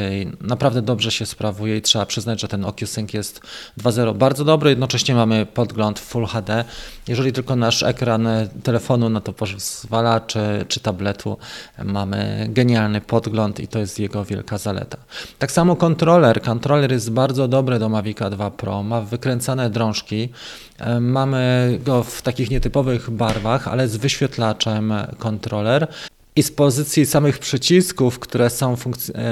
Naprawdę 0.42 0.82
dobrze 0.82 1.12
się 1.12 1.26
sprawuje 1.26 1.78
i 1.78 1.82
trzeba 1.82 2.06
przyznać, 2.06 2.42
że 2.42 2.48
ten 2.48 2.66
OcuSync 2.66 3.14
jest 3.14 3.42
2.0 3.80 4.16
bardzo 4.16 4.46
dobry. 4.46 4.70
Jednocześnie 4.70 5.16
mamy 5.16 5.46
podgląd 5.46 6.00
Full 6.00 6.26
HD. 6.26 6.66
Jeżeli 7.08 7.34
tylko 7.34 7.56
nasz 7.56 7.84
ekran 7.84 8.28
telefonu 8.64 9.10
na 9.10 9.22
to 9.22 9.34
pozwala, 9.34 10.20
czy, 10.20 10.66
czy 10.68 10.80
tabletu, 10.80 11.38
mamy 11.84 12.48
genialny 12.50 13.02
podgląd 13.02 13.60
i 13.60 13.68
to 13.68 13.80
jest 13.80 14.00
jego 14.00 14.26
wielka 14.26 14.58
zaleta. 14.58 14.98
Tak 15.40 15.52
samo 15.52 15.76
kontroler. 15.76 16.42
Kontroler 16.42 16.92
jest 16.92 17.12
bardzo 17.12 17.48
dobry 17.48 17.80
do 17.80 17.90
Mavica 17.90 18.30
2 18.30 18.52
Pro. 18.52 18.84
Ma 18.84 19.02
wykręcane 19.02 19.70
drążki. 19.70 20.30
Mamy 21.02 21.80
go 21.86 22.04
w 22.04 22.22
takich 22.22 22.52
nietypowych 22.52 23.10
barwach, 23.10 23.68
ale 23.68 23.88
z 23.88 23.98
wyświetlaczem 23.98 24.85
kontroler 25.20 25.88
i 26.36 26.44
z 26.44 26.52
pozycji 26.52 27.06
samych 27.06 27.40
przycisków, 27.40 28.20
które 28.20 28.50
są 28.50 28.76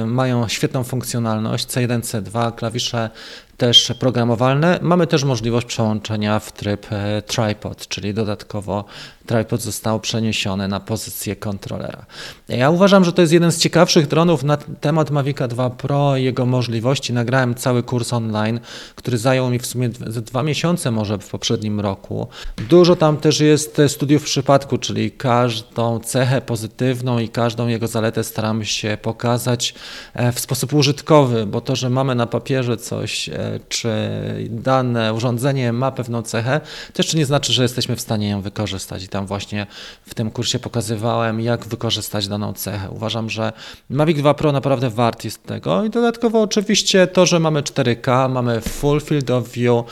mają 0.05 0.48
świetną 0.48 0.83
funkcjonalność, 0.83 1.67
C1, 1.67 2.01
C2, 2.01 2.55
klawisze 2.55 3.10
też 3.57 3.93
programowalne. 4.00 4.79
Mamy 4.81 5.07
też 5.07 5.24
możliwość 5.24 5.67
przełączenia 5.67 6.39
w 6.39 6.51
tryb 6.51 6.88
e, 6.91 7.22
tripod, 7.22 7.88
czyli 7.88 8.13
dodatkowo 8.13 8.86
tripod 9.25 9.62
został 9.62 10.00
przeniesiony 10.00 10.68
na 10.68 10.80
pozycję 10.80 11.36
kontrolera. 11.36 12.06
Ja 12.50 12.70
uważam, 12.70 13.06
że 13.06 13.13
to 13.13 13.22
jest 13.22 13.34
jeden 13.34 13.51
z 13.51 13.58
ciekawszych 13.58 14.08
dronów 14.08 14.44
na 14.44 14.58
temat 14.58 15.12
Mavica 15.12 15.48
2 15.48 15.70
Pro 15.70 16.18
i 16.18 16.24
jego 16.24 16.46
możliwości. 16.46 17.13
Nagrałem 17.13 17.56
cały 17.56 17.84
kurs 17.84 18.13
online, 18.13 18.60
który 18.96 19.18
zajął 19.18 19.50
mi 19.50 19.60
w 19.60 19.65
sumie 19.65 19.89
dwa 19.89 20.44
miesiące 20.44 20.92
może 20.92 21.18
w 21.18 21.30
poprzednim 21.30 21.80
roku. 21.80 22.27
Dużo 22.70 22.96
tam 22.96 23.18
też 23.18 23.39
jest 23.39 23.82
studiów 23.88 24.24
przypadku, 24.24 24.77
czyli 24.77 25.12
każdą 25.12 26.00
cechę 26.00 26.42
pozytywną 26.42 27.20
i 27.20 27.30
każdą 27.30 27.68
jego 27.68 27.88
zaletę 27.88 28.24
staramy 28.24 28.65
się 28.65 28.98
pokazać 29.01 29.75
e, 30.13 30.32
w 30.32 30.39
sposób 30.39 30.74
użytkowy, 30.74 31.46
bo 31.46 31.62
to, 31.62 31.75
że 31.75 31.89
mamy 31.89 32.15
na 32.15 32.25
papierze 32.25 32.77
coś 32.77 33.30
e, 33.30 33.60
czy 33.70 33.89
dane 34.50 35.13
urządzenie 35.13 35.74
ma 35.74 35.92
pewną 35.92 36.22
cechę, 36.22 36.62
to 36.94 37.03
jeszcze 37.03 37.18
nie 37.18 37.25
znaczy, 37.25 37.53
że 37.53 37.63
jesteśmy 37.63 37.96
w 37.96 38.01
stanie 38.01 38.30
ją 38.30 38.42
wykorzystać. 38.42 39.08
Tam 39.13 39.25
właśnie 39.25 39.67
w 40.05 40.13
tym 40.13 40.32
kursie 40.32 40.60
pokazywałem, 40.60 41.41
jak 41.41 41.65
wykorzystać 41.65 42.27
daną 42.27 42.53
cechę. 42.53 42.89
Uważam, 42.91 43.29
że 43.29 43.53
Mavic 43.89 44.17
2 44.17 44.34
Pro 44.34 44.51
naprawdę 44.51 44.89
wart 44.89 45.24
jest 45.24 45.43
tego. 45.43 45.86
I 45.86 45.89
dodatkowo 45.89 46.41
oczywiście 46.41 47.08
to, 47.08 47.25
że 47.25 47.39
mamy 47.39 47.62
4K, 47.62 48.29
mamy 48.29 48.62
Full 48.62 49.01
Field 49.01 49.32
of 49.32 49.50
View, 49.50 49.86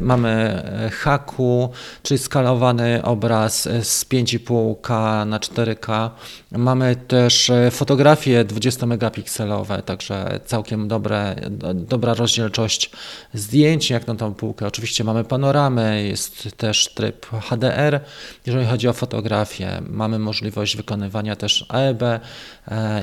mamy 0.00 0.62
haku, 0.92 1.70
czyli 2.02 2.18
skalowany 2.18 3.02
obraz 3.02 3.62
z 3.62 4.04
5,5K 4.04 5.26
na 5.26 5.38
4K. 5.38 6.10
Mamy 6.52 6.96
też 6.96 7.50
e, 7.50 7.70
fotografie 7.70 8.44
20 8.44 8.86
megapikselowe, 8.86 9.82
także 9.82 10.40
całkiem 10.46 10.88
dobre, 10.88 11.36
dobra 11.74 12.14
rozdzielczość 12.14 12.90
zdjęć, 13.34 13.90
jak 13.90 14.06
na 14.06 14.14
tą 14.14 14.34
półkę. 14.34 14.66
Oczywiście 14.66 15.04
mamy 15.04 15.24
panoramę, 15.24 16.02
jest 16.02 16.56
też 16.56 16.94
tryb 16.94 17.26
HDR. 17.26 18.00
Jeżeli 18.46 18.66
chodzi 18.66 18.88
o 18.88 18.92
fotografię, 18.92 19.82
mamy 19.90 20.18
możliwość 20.18 20.76
wykonywania 20.76 21.36
też 21.36 21.66
AEB 21.68 22.02
e, 22.02 22.20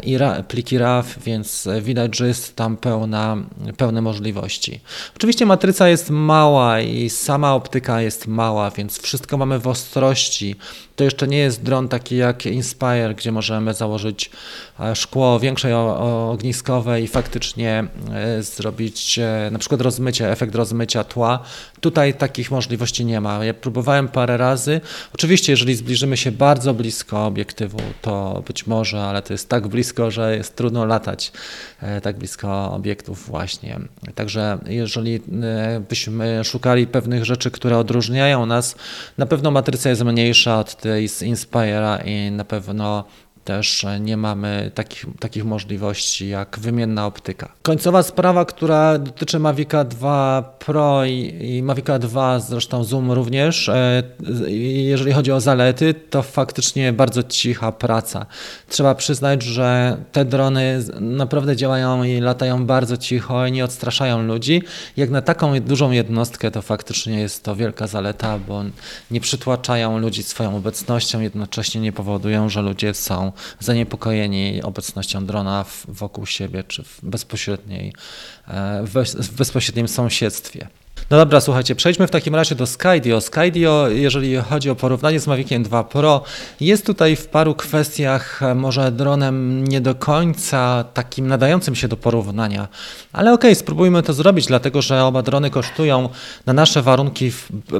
i 0.03 0.17
pliki 0.47 0.77
RAW, 0.77 1.19
więc 1.25 1.67
widać, 1.81 2.17
że 2.17 2.27
jest 2.27 2.55
tam 2.55 2.77
pełna, 2.77 3.37
pełne 3.77 4.01
możliwości. 4.01 4.81
Oczywiście 5.15 5.45
matryca 5.45 5.89
jest 5.89 6.09
mała 6.09 6.42
i 6.85 7.09
sama 7.09 7.53
optyka 7.55 8.01
jest 8.01 8.27
mała, 8.27 8.71
więc 8.71 9.01
wszystko 9.01 9.37
mamy 9.37 9.59
w 9.59 9.67
ostrości. 9.67 10.55
To 10.95 11.03
jeszcze 11.03 11.27
nie 11.27 11.37
jest 11.37 11.63
dron 11.63 11.87
taki 11.87 12.17
jak 12.17 12.45
Inspire, 12.45 13.15
gdzie 13.17 13.31
możemy 13.31 13.73
założyć 13.73 14.31
e, 14.79 14.95
szkło 14.95 15.39
większej 15.39 15.73
ogniskowe 15.73 17.01
i 17.01 17.07
faktycznie 17.07 17.87
e, 18.13 18.43
zrobić 18.43 19.19
na 19.51 19.59
przykład 19.59 19.81
rozmycie, 19.81 20.31
efekt 20.31 20.55
rozmycia 20.55 21.03
tła. 21.03 21.39
Tutaj 21.81 22.13
takich 22.13 22.51
możliwości 22.51 23.05
nie 23.05 23.21
ma. 23.21 23.45
Ja 23.45 23.53
próbowałem 23.53 24.07
parę 24.07 24.37
razy. 24.37 24.81
Oczywiście, 25.13 25.53
jeżeli 25.53 25.75
zbliżymy 25.75 26.17
się 26.17 26.31
bardzo 26.31 26.73
blisko 26.73 27.25
obiektywu, 27.25 27.79
to 28.01 28.43
być 28.47 28.67
może, 28.67 29.03
ale 29.03 29.21
to 29.21 29.33
jest 29.33 29.49
tak 29.49 29.67
blisko, 29.67 30.11
że 30.11 30.37
jest 30.37 30.55
trudno 30.55 30.85
latać 30.85 31.31
e, 31.81 32.01
tak 32.01 32.17
blisko 32.17 32.71
obiektów 32.73 33.27
właśnie. 33.27 33.79
Także 34.15 34.57
jeżeli 34.65 35.15
e, 35.15 35.19
byśmy 35.89 36.22
szukali 36.43 36.87
pewnych 36.87 37.25
rzeczy, 37.25 37.51
które 37.51 37.77
odróżniają 37.77 38.45
nas, 38.45 38.75
na 39.17 39.25
pewno 39.25 39.51
matryca 39.51 39.89
jest 39.89 40.03
mniejsza 40.03 40.59
od 40.59 40.75
tej 40.75 41.09
z 41.09 41.21
Inspire'a 41.21 42.07
i 42.07 42.31
na 42.31 42.45
pewno 42.45 43.03
też 43.43 43.85
nie 43.99 44.17
mamy 44.17 44.71
takich, 44.73 45.05
takich 45.19 45.45
możliwości 45.45 46.29
jak 46.29 46.59
wymienna 46.59 47.05
optyka. 47.05 47.51
Końcowa 47.61 48.03
sprawa, 48.03 48.45
która 48.45 48.97
dotyczy 48.97 49.39
Mavica 49.39 49.83
2 49.83 50.55
Pro 50.59 51.05
i, 51.05 51.35
i 51.41 51.63
Mavica 51.63 51.99
2, 51.99 52.39
zresztą 52.39 52.83
Zoom 52.83 53.11
również, 53.11 53.69
e, 53.69 54.03
jeżeli 54.49 55.11
chodzi 55.11 55.31
o 55.31 55.41
zalety, 55.41 55.93
to 55.93 56.23
faktycznie 56.23 56.93
bardzo 56.93 57.23
cicha 57.23 57.71
praca. 57.71 58.25
Trzeba 58.69 58.95
przyznać, 58.95 59.43
że 59.43 59.97
te 60.11 60.25
drony 60.25 60.83
naprawdę 60.99 61.55
działają 61.55 62.03
i 62.03 62.19
latają 62.19 62.65
bardzo 62.65 62.97
cicho 62.97 63.45
i 63.47 63.51
nie 63.51 63.65
odstraszają 63.65 64.23
ludzi. 64.23 64.61
Jak 64.97 65.09
na 65.09 65.21
taką 65.21 65.59
dużą 65.59 65.91
jednostkę, 65.91 66.51
to 66.51 66.61
faktycznie 66.61 67.19
jest 67.19 67.43
to 67.43 67.55
wielka 67.55 67.87
zaleta, 67.87 68.39
bo 68.39 68.63
nie 69.11 69.21
przytłaczają 69.21 69.97
ludzi 69.97 70.23
swoją 70.23 70.55
obecnością, 70.55 71.19
jednocześnie 71.19 71.81
nie 71.81 71.91
powodują, 71.91 72.49
że 72.49 72.61
ludzie 72.61 72.93
są 72.93 73.32
zaniepokojeni 73.59 74.61
obecnością 74.63 75.25
drona 75.25 75.65
wokół 75.87 76.25
siebie 76.25 76.63
czy 76.63 76.83
w 76.83 76.99
bezpośredniej, 77.03 77.93
e, 78.47 78.83
w 79.17 79.35
bezpośrednim 79.35 79.87
sąsiedztwie. 79.87 80.67
No 81.09 81.17
dobra, 81.17 81.41
słuchajcie, 81.41 81.75
przejdźmy 81.75 82.07
w 82.07 82.11
takim 82.11 82.35
razie 82.35 82.55
do 82.55 82.67
Skydio. 82.67 83.21
Skydio, 83.21 83.89
jeżeli 83.89 84.35
chodzi 84.35 84.69
o 84.69 84.75
porównanie 84.75 85.19
z 85.19 85.27
Maviciem 85.27 85.63
2 85.63 85.83
Pro, 85.83 86.23
jest 86.59 86.85
tutaj 86.85 87.15
w 87.15 87.27
paru 87.27 87.55
kwestiach 87.55 88.41
może 88.55 88.91
dronem 88.91 89.67
nie 89.67 89.81
do 89.81 89.95
końca 89.95 90.85
takim 90.93 91.27
nadającym 91.27 91.75
się 91.75 91.87
do 91.87 91.97
porównania, 91.97 92.67
ale 93.13 93.33
okej, 93.33 93.51
okay, 93.51 93.55
spróbujmy 93.55 94.03
to 94.03 94.13
zrobić, 94.13 94.45
dlatego 94.45 94.81
że 94.81 95.03
oba 95.03 95.21
drony 95.21 95.49
kosztują 95.49 96.09
na 96.45 96.53
nasze 96.53 96.81
warunki 96.81 97.31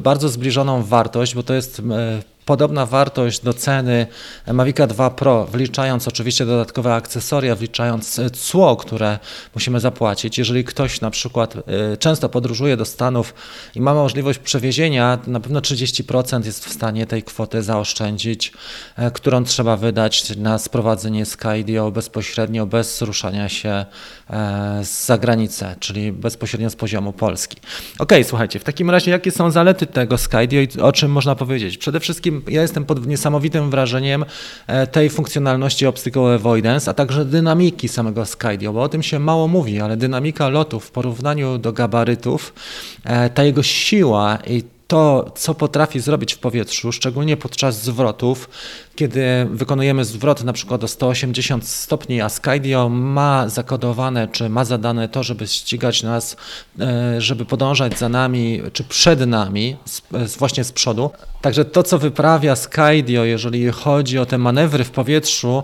bardzo 0.02 0.30
zbliżoną 0.30 0.84
wartość, 0.84 1.36
bo 1.36 1.44
to 1.44 1.54
jest 1.54 1.80
e, 1.80 2.33
Podobna 2.46 2.86
wartość 2.86 3.40
do 3.40 3.54
ceny 3.54 4.08
Mavica 4.54 4.88
2 4.88 5.10
Pro, 5.10 5.46
wliczając 5.46 6.08
oczywiście 6.08 6.46
dodatkowe 6.46 6.96
akcesoria, 6.96 7.56
wliczając 7.56 8.22
cło, 8.34 8.76
które 8.76 9.20
musimy 9.56 9.80
zapłacić. 9.80 10.38
Jeżeli 10.38 10.64
ktoś 10.64 11.02
na 11.02 11.12
przykład 11.12 11.56
y, 11.56 11.98
często 11.98 12.30
podróżuje 12.30 12.78
do 12.78 12.86
Stanów 12.86 13.34
i 13.76 13.82
ma 13.82 13.94
możliwość 13.94 14.40
przewiezienia, 14.40 15.20
na 15.28 15.40
pewno 15.40 15.60
30% 15.60 16.46
jest 16.46 16.66
w 16.66 16.74
stanie 16.74 17.06
tej 17.06 17.24
kwoty 17.24 17.64
zaoszczędzić, 17.64 18.54
e, 18.96 19.12
którą 19.12 19.44
trzeba 19.44 19.78
wydać 19.78 20.36
na 20.38 20.60
sprowadzenie 20.60 21.26
Skydio 21.26 21.92
bezpośrednio, 21.92 22.66
bez 22.66 23.02
ruszania 23.02 23.50
się 23.50 23.86
e, 24.30 24.82
z 24.84 25.06
zagranicy, 25.06 25.66
czyli 25.80 26.12
bezpośrednio 26.12 26.70
z 26.70 26.76
poziomu 26.76 27.14
Polski. 27.14 27.58
Ok, 28.00 28.12
słuchajcie, 28.24 28.60
w 28.60 28.64
takim 28.64 28.90
razie 28.90 29.12
jakie 29.12 29.32
są 29.32 29.52
zalety 29.52 29.88
tego 29.88 30.18
Skydio 30.18 30.62
i 30.62 30.68
o 30.82 30.92
czym 30.92 31.12
można 31.12 31.36
powiedzieć? 31.36 31.78
Przede 31.78 32.00
wszystkim 32.00 32.33
ja 32.48 32.62
jestem 32.62 32.86
pod 32.86 33.08
niesamowitym 33.08 33.70
wrażeniem 33.70 34.26
e, 34.68 34.88
tej 34.88 35.10
funkcjonalności 35.10 35.86
Obstacle 35.86 36.34
Avoidance, 36.34 36.92
a 36.92 36.94
także 36.94 37.26
dynamiki 37.26 37.88
samego 37.88 38.26
Skydio, 38.26 38.74
bo 38.74 38.82
o 38.82 38.90
tym 38.90 39.04
się 39.04 39.20
mało 39.20 39.48
mówi, 39.48 39.82
ale 39.82 39.98
dynamika 39.98 40.50
lotu 40.50 40.80
w 40.80 40.92
porównaniu 40.92 41.58
do 41.58 41.74
gabarytów, 41.74 42.54
e, 43.04 43.30
ta 43.30 43.44
jego 43.44 43.64
siła 43.64 44.38
i 44.48 44.64
to, 44.94 45.32
co 45.36 45.54
potrafi 45.54 46.00
zrobić 46.00 46.34
w 46.34 46.38
powietrzu, 46.38 46.92
szczególnie 46.92 47.38
podczas 47.38 47.82
zwrotów, 47.82 48.50
kiedy 48.96 49.48
wykonujemy 49.52 50.06
zwrot 50.06 50.44
na 50.44 50.54
przykład 50.54 50.84
o 50.84 50.88
180 50.88 51.68
stopni, 51.68 52.22
a 52.22 52.30
Skydio 52.30 52.90
ma 52.90 53.50
zakodowane, 53.50 54.28
czy 54.28 54.50
ma 54.50 54.66
zadane 54.66 55.10
to, 55.10 55.24
żeby 55.24 55.48
ścigać 55.48 56.04
nas, 56.04 56.38
e, 56.80 57.22
żeby 57.22 57.46
podążać 57.46 58.00
za 58.00 58.10
nami, 58.10 58.62
czy 58.74 58.84
przed 58.84 59.28
nami, 59.28 59.76
właśnie 60.38 60.64
z 60.64 60.72
przodu. 60.72 61.12
Także 61.42 61.66
to, 61.66 61.84
co 61.84 62.00
wyprawia 62.00 62.56
Skydio, 62.56 63.24
jeżeli 63.24 63.72
chodzi 63.72 64.20
o 64.20 64.26
te 64.26 64.38
manewry 64.38 64.84
w 64.84 64.92
powietrzu, 64.92 65.64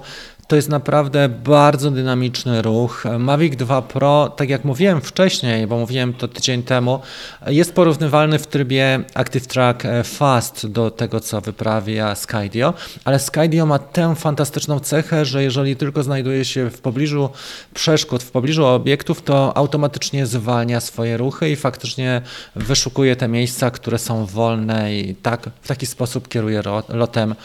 To 0.49 0.55
jest 0.55 0.69
naprawdę 0.69 1.29
bardzo 1.29 1.91
dynamiczny 1.91 2.61
ruch. 2.61 3.03
Mavic 3.19 3.55
2 3.55 3.81
Pro, 3.81 4.33
tak 4.35 4.49
jak 4.49 4.65
mówiłem 4.65 5.01
wcześniej, 5.01 5.67
bo 5.67 5.77
mówiłem 5.77 6.13
to 6.13 6.27
tydzień 6.27 6.63
temu, 6.63 6.99
jest 7.47 7.73
porównywalny 7.73 8.39
w 8.39 8.47
trybie 8.47 9.03
Active 9.13 9.47
Track 9.47 9.83
Fast 10.03 10.67
do 10.67 10.91
tego, 10.91 11.19
co 11.19 11.41
wyprawia 11.41 12.15
Skydio, 12.15 12.73
ale 13.05 13.19
Skydio 13.19 13.65
ma 13.65 13.79
tę 13.79 14.15
fantastyczną 14.15 14.79
cechę, 14.79 15.25
że 15.25 15.43
jeżeli 15.43 15.75
tylko 15.75 16.03
znajduje 16.03 16.45
się 16.45 16.69
w 16.69 16.81
pobliżu 16.81 17.29
przeszkód, 17.73 18.23
w 18.23 18.31
pobliżu 18.31 18.65
obiektów, 18.65 19.21
to 19.21 19.57
automatycznie 19.57 20.25
zwalnia 20.25 20.79
swoje 20.81 21.17
ruchy 21.17 21.49
i 21.49 21.55
faktycznie 21.55 22.21
wyszukuje 22.55 23.15
te 23.15 23.27
miejsca, 23.27 23.71
które 23.71 23.97
są 23.97 24.25
wolne 24.25 24.95
i 24.95 25.15
tak 25.15 25.49
w 25.61 25.67
taki 25.67 25.85
sposób 25.85 26.27
kieruje 26.27 26.61
lotem, 26.89 27.35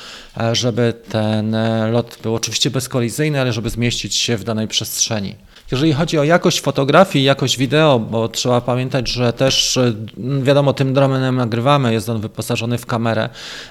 żeby 0.53 0.95
ten 1.09 1.57
lot 1.93 2.19
był 2.23 2.35
oczywiście 2.35 2.71
bezkolizyjny, 2.95 3.41
ale 3.41 3.53
żeby 3.53 3.71
zmieścić 3.71 4.15
się 4.15 4.37
w 4.37 4.45
danej 4.45 4.69
przestrzeni. 4.69 5.35
Jeżeli 5.75 5.93
chodzi 5.93 6.19
o 6.19 6.25
jakość 6.25 6.61
fotografii, 6.61 7.25
jakość 7.25 7.59
wideo, 7.59 7.99
bo 7.99 8.29
trzeba 8.29 8.61
pamiętać, 8.61 9.09
że 9.09 9.33
też 9.33 9.77
mm, 9.77 10.45
wiadomo, 10.45 10.73
tym 10.73 10.95
dronem 10.95 11.37
nagrywamy, 11.37 11.93
jest 11.93 12.09
on 12.09 12.21
wyposażony 12.21 12.79
w 12.79 12.87
kamerę, 12.87 13.29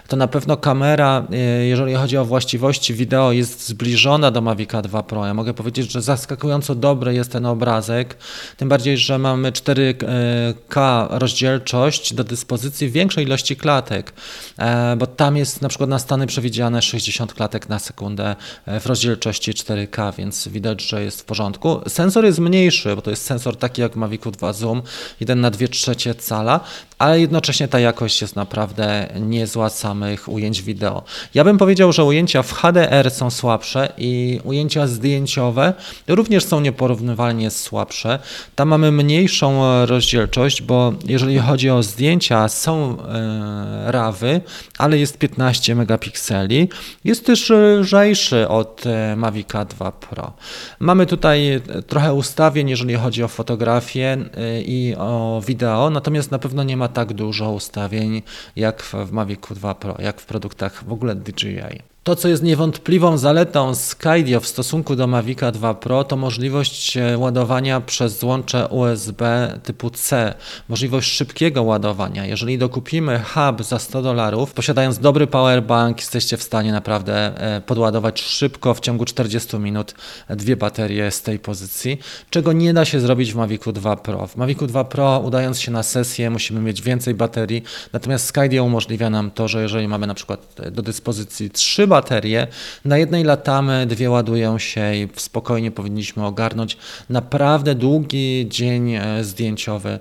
to 0.08 0.16
na 0.16 0.28
pewno 0.28 0.58
kamera, 0.58 1.24
y, 1.62 1.66
jeżeli 1.66 1.94
chodzi 1.94 2.18
o 2.18 2.26
właściwości 2.26 2.94
wideo, 2.94 3.32
jest 3.32 3.68
zbliżona 3.68 4.32
do 4.32 4.42
Mavic 4.42 4.70
2 4.84 5.04
Pro. 5.04 5.26
Ja 5.26 5.34
mogę 5.34 5.54
powiedzieć, 5.54 5.92
że 5.92 6.02
zaskakująco 6.02 6.76
dobry 6.76 7.14
jest 7.14 7.32
ten 7.32 7.46
obrazek, 7.46 8.18
tym 8.58 8.70
bardziej, 8.70 8.98
że 8.98 9.18
mamy 9.18 9.52
4K 9.52 11.08
rozdzielczość 11.10 12.14
do 12.14 12.24
dyspozycji 12.24 12.90
większej 12.90 13.26
ilości 13.26 13.56
klatek, 13.56 14.14
e, 14.58 14.96
bo 14.96 15.08
tam 15.08 15.38
jest 15.38 15.62
na 15.62 15.70
przykład 15.70 15.90
na 15.90 16.00
stany 16.00 16.28
przewidziane 16.28 16.82
60 16.82 17.34
klatek 17.34 17.70
na 17.70 17.80
sekundę 17.80 18.36
e, 18.66 18.80
w 18.80 18.86
rozdzielczości 18.86 19.52
4K, 19.52 20.14
więc 20.18 20.48
widać, 20.48 20.82
że 20.82 21.04
jest 21.04 21.22
w 21.22 21.26
porządku. 21.26 21.82
Sensor 21.94 22.26
jest 22.26 22.40
mniejszy, 22.40 22.96
bo 22.96 23.02
to 23.02 23.10
jest 23.10 23.26
sensor 23.26 23.58
taki 23.58 23.82
jak 23.82 23.96
Mavic 23.96 24.22
2 24.22 24.54
Zoom, 24.54 24.82
1 25.20 25.42
na 25.42 25.52
2 25.52 25.68
trzecie 25.68 26.16
cala, 26.16 26.60
ale 27.04 27.20
jednocześnie 27.20 27.68
ta 27.68 27.80
jakość 27.80 28.22
jest 28.22 28.36
naprawdę 28.36 29.08
niezła 29.20 29.70
samych 29.70 30.30
ujęć 30.30 30.62
wideo. 30.62 31.04
Ja 31.34 31.44
bym 31.44 31.58
powiedział, 31.58 31.92
że 31.92 32.04
ujęcia 32.04 32.44
w 32.44 32.54
HDR 32.54 33.12
są 33.12 33.30
słabsze 33.30 33.94
i 33.98 34.40
ujęcia 34.44 34.88
zdjęciowe 34.88 35.74
również 36.08 36.46
są 36.46 36.60
nieporównywalnie 36.60 37.52
słabsze. 37.52 38.20
Tam 38.56 38.68
mamy 38.68 38.92
mniejszą 38.92 39.62
rozdzielczość, 39.86 40.62
bo 40.62 40.94
jeżeli 41.06 41.40
chodzi 41.40 41.70
o 41.70 41.84
zdjęcia, 41.84 42.48
są 42.50 42.98
e, 43.00 43.92
rawy, 43.92 44.42
ale 44.78 44.98
jest 44.98 45.18
15 45.18 45.76
megapikseli. 45.76 46.70
Jest 47.04 47.26
też 47.26 47.50
lżejszy 47.80 48.48
od 48.48 48.84
e, 48.86 49.16
Mavica 49.16 49.66
2 49.66 49.92
Pro. 49.92 50.34
Mamy 50.80 51.06
tutaj 51.06 51.62
trochę 51.88 52.14
ustawień, 52.14 52.70
jeżeli 52.70 52.96
chodzi 52.96 53.24
o 53.24 53.28
fotografię 53.28 54.18
e, 54.38 54.62
i 54.62 54.96
o 54.96 55.42
wideo, 55.48 55.90
natomiast 55.90 56.32
na 56.32 56.40
pewno 56.40 56.64
nie 56.64 56.78
ma 56.78 56.93
tak 56.94 57.14
dużo 57.14 57.52
ustawień 57.52 58.22
jak 58.56 58.84
w 58.84 59.12
Mavic 59.12 59.40
2 59.52 59.76
Pro, 59.76 59.96
jak 60.00 60.22
w 60.22 60.26
produktach 60.26 60.84
w 60.84 60.92
ogóle 60.92 61.16
DJI. 61.16 61.93
To, 62.04 62.16
co 62.16 62.28
jest 62.28 62.44
niewątpliwą 62.44 63.18
zaletą 63.18 63.76
Skydio 63.76 64.40
w 64.40 64.48
stosunku 64.48 64.96
do 64.96 65.08
Mavica 65.08 65.52
2 65.52 65.74
Pro, 65.74 66.04
to 66.04 66.16
możliwość 66.16 66.98
e, 66.98 67.18
ładowania 67.18 67.82
przez 67.82 68.20
złącze 68.20 68.68
USB 68.68 69.54
typu 69.64 69.90
C, 69.90 70.34
możliwość 70.70 71.12
szybkiego 71.12 71.64
ładowania. 71.64 72.26
Jeżeli 72.26 72.58
dokupimy 72.58 73.22
hub 73.34 73.64
za 73.64 73.80
100 73.80 74.02
dolarów, 74.02 74.54
posiadając 74.54 75.00
dobry 75.00 75.28
powerbank, 75.28 75.98
jesteście 75.98 76.38
w 76.38 76.44
stanie 76.44 76.72
naprawdę 76.72 77.42
e, 77.56 77.62
podładować 77.62 78.22
szybko 78.22 78.74
w 78.74 78.80
ciągu 78.80 79.06
40 79.06 79.58
minut 79.58 79.96
dwie 80.30 80.56
baterie 80.56 81.12
z 81.12 81.22
tej 81.22 81.40
pozycji, 81.40 82.00
czego 82.30 82.54
nie 82.54 82.74
da 82.74 82.86
się 82.86 83.00
zrobić 83.00 83.34
w 83.34 83.36
Mavicu 83.36 83.72
2 83.72 83.96
Pro. 83.96 84.28
W 84.28 84.36
Mavicu 84.36 84.68
2 84.68 84.84
Pro, 84.84 85.22
udając 85.26 85.62
się 85.62 85.72
na 85.72 85.84
sesję, 85.84 86.30
musimy 86.30 86.62
mieć 86.62 86.82
więcej 86.82 87.14
baterii, 87.14 87.64
natomiast 87.94 88.26
Skydio 88.26 88.64
umożliwia 88.64 89.10
nam 89.10 89.32
to, 89.32 89.48
że 89.48 89.62
jeżeli 89.62 89.88
mamy 89.88 90.08
na 90.08 90.14
przykład 90.14 90.56
do 90.72 90.82
dyspozycji 90.82 91.50
3 91.50 91.93
baterie. 91.94 92.48
Na 92.86 92.98
jednej 92.98 93.24
latamy, 93.24 93.86
dwie 93.88 94.10
ładują 94.10 94.60
się 94.60 94.96
i 94.96 95.08
spokojnie 95.16 95.72
powinniśmy 95.72 96.26
ogarnąć 96.26 96.78
naprawdę 97.10 97.76
długi 97.76 98.46
dzień 98.50 98.94
e, 98.94 99.24
zdjęciowy. 99.24 100.00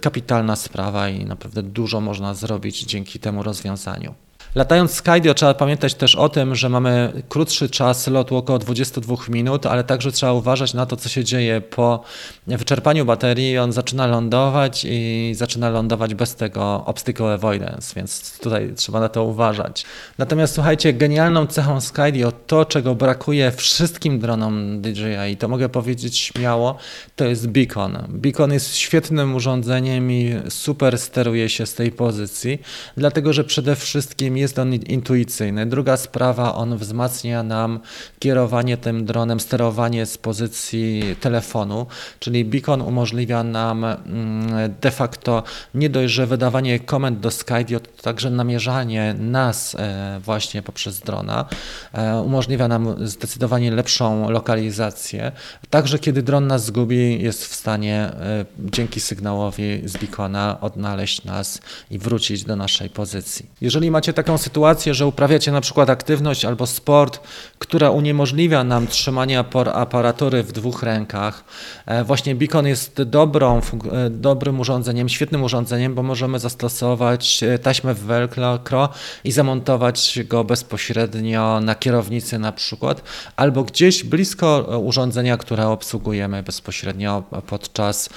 Kapitalna 0.00 0.56
sprawa 0.56 1.08
i 1.08 1.24
naprawdę 1.24 1.62
dużo 1.62 2.00
można 2.00 2.34
zrobić 2.34 2.84
dzięki 2.84 3.18
temu 3.18 3.42
rozwiązaniu. 3.42 4.14
Latając 4.54 4.94
Skydio 4.94 5.34
trzeba 5.34 5.54
pamiętać 5.54 5.94
też 5.94 6.16
o 6.16 6.28
tym, 6.28 6.54
że 6.54 6.68
mamy 6.68 7.12
krótszy 7.28 7.70
czas 7.70 8.06
lotu 8.06 8.36
około 8.36 8.58
22 8.58 9.16
minut, 9.28 9.66
ale 9.66 9.84
także 9.84 10.12
trzeba 10.12 10.32
uważać 10.32 10.74
na 10.74 10.86
to, 10.86 10.96
co 10.96 11.08
się 11.08 11.24
dzieje 11.24 11.60
po 11.60 12.02
wyczerpaniu 12.46 13.04
baterii. 13.04 13.58
On 13.58 13.72
zaczyna 13.72 14.06
lądować 14.06 14.86
i 14.88 15.32
zaczyna 15.36 15.70
lądować 15.70 16.14
bez 16.14 16.34
tego 16.34 16.84
obstacle 16.86 17.32
avoidance, 17.32 17.94
więc 17.96 18.38
tutaj 18.38 18.72
trzeba 18.76 19.00
na 19.00 19.08
to 19.08 19.24
uważać. 19.24 19.84
Natomiast 20.18 20.54
słuchajcie, 20.54 20.92
genialną 20.92 21.46
cechą 21.46 21.80
Skydio, 21.80 22.32
to 22.46 22.64
czego 22.64 22.94
brakuje 22.94 23.52
wszystkim 23.52 24.18
dronom 24.18 24.80
DJI, 24.82 25.36
to 25.38 25.48
mogę 25.48 25.68
powiedzieć 25.68 26.18
śmiało, 26.18 26.76
to 27.16 27.24
jest 27.24 27.48
beacon. 27.48 27.98
Beacon 28.08 28.52
jest 28.52 28.76
świetnym 28.76 29.34
urządzeniem 29.34 30.12
i 30.12 30.34
super 30.48 30.98
steruje 30.98 31.48
się 31.48 31.66
z 31.66 31.74
tej 31.74 31.92
pozycji, 31.92 32.58
dlatego 32.96 33.32
że 33.32 33.44
przede 33.44 33.76
wszystkim 33.76 34.41
jest 34.42 34.58
on 34.58 34.74
intuicyjny. 34.74 35.66
Druga 35.66 35.96
sprawa, 35.96 36.54
on 36.54 36.78
wzmacnia 36.78 37.42
nam 37.42 37.80
kierowanie 38.18 38.76
tym 38.76 39.04
dronem, 39.04 39.40
sterowanie 39.40 40.06
z 40.06 40.18
pozycji 40.18 41.16
telefonu, 41.20 41.86
czyli 42.18 42.44
beacon 42.44 42.82
umożliwia 42.82 43.44
nam 43.44 43.84
mm, 43.84 44.74
de 44.80 44.90
facto 44.90 45.42
nie 45.74 45.90
dość, 45.90 46.14
że 46.14 46.26
wydawanie 46.26 46.80
komend 46.80 47.20
do 47.20 47.30
Skydio, 47.30 47.80
to 47.80 48.02
także 48.02 48.30
namierzanie 48.30 49.14
nas 49.18 49.74
e, 49.74 50.20
właśnie 50.24 50.62
poprzez 50.62 51.00
drona. 51.00 51.44
E, 51.92 52.20
umożliwia 52.20 52.68
nam 52.68 53.06
zdecydowanie 53.06 53.70
lepszą 53.70 54.30
lokalizację. 54.30 55.32
Także 55.70 55.98
kiedy 55.98 56.22
dron 56.22 56.46
nas 56.46 56.64
zgubi, 56.64 57.22
jest 57.22 57.46
w 57.46 57.54
stanie 57.54 57.96
e, 57.96 58.44
dzięki 58.58 59.00
sygnałowi 59.00 59.82
z 59.84 59.96
beacona 59.96 60.60
odnaleźć 60.60 61.24
nas 61.24 61.60
i 61.90 61.98
wrócić 61.98 62.44
do 62.44 62.56
naszej 62.56 62.90
pozycji. 62.90 63.46
Jeżeli 63.60 63.90
macie 63.90 64.12
taką 64.12 64.31
taką 64.32 64.42
sytuację, 64.42 64.94
że 64.94 65.06
uprawiacie 65.06 65.52
na 65.52 65.60
przykład 65.60 65.90
aktywność 65.90 66.44
albo 66.44 66.66
sport, 66.66 67.20
która 67.58 67.90
uniemożliwia 67.90 68.64
nam 68.64 68.86
trzymanie 68.86 69.38
aparatury 69.72 70.42
w 70.42 70.52
dwóch 70.52 70.82
rękach. 70.82 71.44
E, 71.86 72.04
właśnie 72.04 72.34
Beacon 72.34 72.66
jest 72.66 73.02
dobrą, 73.02 73.58
e, 73.58 74.10
dobrym 74.10 74.60
urządzeniem, 74.60 75.08
świetnym 75.08 75.42
urządzeniem, 75.42 75.94
bo 75.94 76.02
możemy 76.02 76.38
zastosować 76.38 77.42
e, 77.42 77.58
taśmę 77.58 77.94
w 77.94 77.98
Velcro 78.00 78.88
i 79.24 79.32
zamontować 79.32 80.18
go 80.24 80.44
bezpośrednio 80.44 81.60
na 81.60 81.74
kierownicy 81.74 82.38
na 82.38 82.52
przykład, 82.52 83.02
albo 83.36 83.64
gdzieś 83.64 84.04
blisko 84.04 84.80
urządzenia, 84.84 85.36
które 85.36 85.68
obsługujemy 85.68 86.42
bezpośrednio 86.42 87.22
podczas 87.46 88.08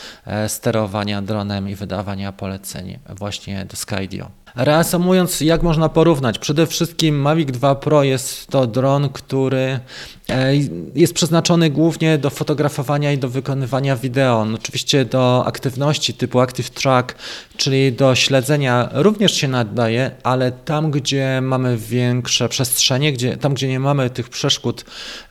sterowania 0.48 1.22
dronem 1.22 1.70
i 1.70 1.76
wydawania 1.76 2.32
poleceń 2.32 3.00
właśnie 3.10 3.66
do 3.66 3.76
Skydio. 3.76 4.45
Reasumując, 4.56 5.42
jak 5.42 5.64
można 5.64 5.90
porównać? 5.90 6.40
Przede 6.40 6.68
wszystkim 6.68 7.22
Mavic 7.22 7.52
2 7.52 7.76
Pro 7.76 8.04
jest 8.04 8.48
to 8.48 8.68
dron, 8.68 9.10
który 9.10 9.80
jest 10.96 11.14
przeznaczony 11.14 11.70
głównie 11.70 12.18
do 12.18 12.30
fotografowania 12.30 13.12
i 13.12 13.18
do 13.18 13.30
wykonywania 13.30 13.96
wideo. 13.96 14.46
No, 14.46 14.56
oczywiście 14.56 15.06
do 15.06 15.44
aktywności 15.46 16.14
typu 16.14 16.40
Active 16.40 16.70
Track, 16.70 17.16
czyli 17.58 17.94
do 17.94 18.16
śledzenia 18.16 18.90
również 18.94 19.34
się 19.34 19.48
nadaje, 19.48 20.12
ale 20.24 20.52
tam, 20.52 20.92
gdzie 20.92 21.40
mamy 21.42 21.78
większe 21.78 22.50
przestrzenie, 22.50 23.14
gdzie, 23.14 23.38
tam, 23.38 23.54
gdzie 23.54 23.68
nie 23.68 23.80
mamy 23.80 24.10
tych 24.10 24.30
przeszkód 24.30 24.86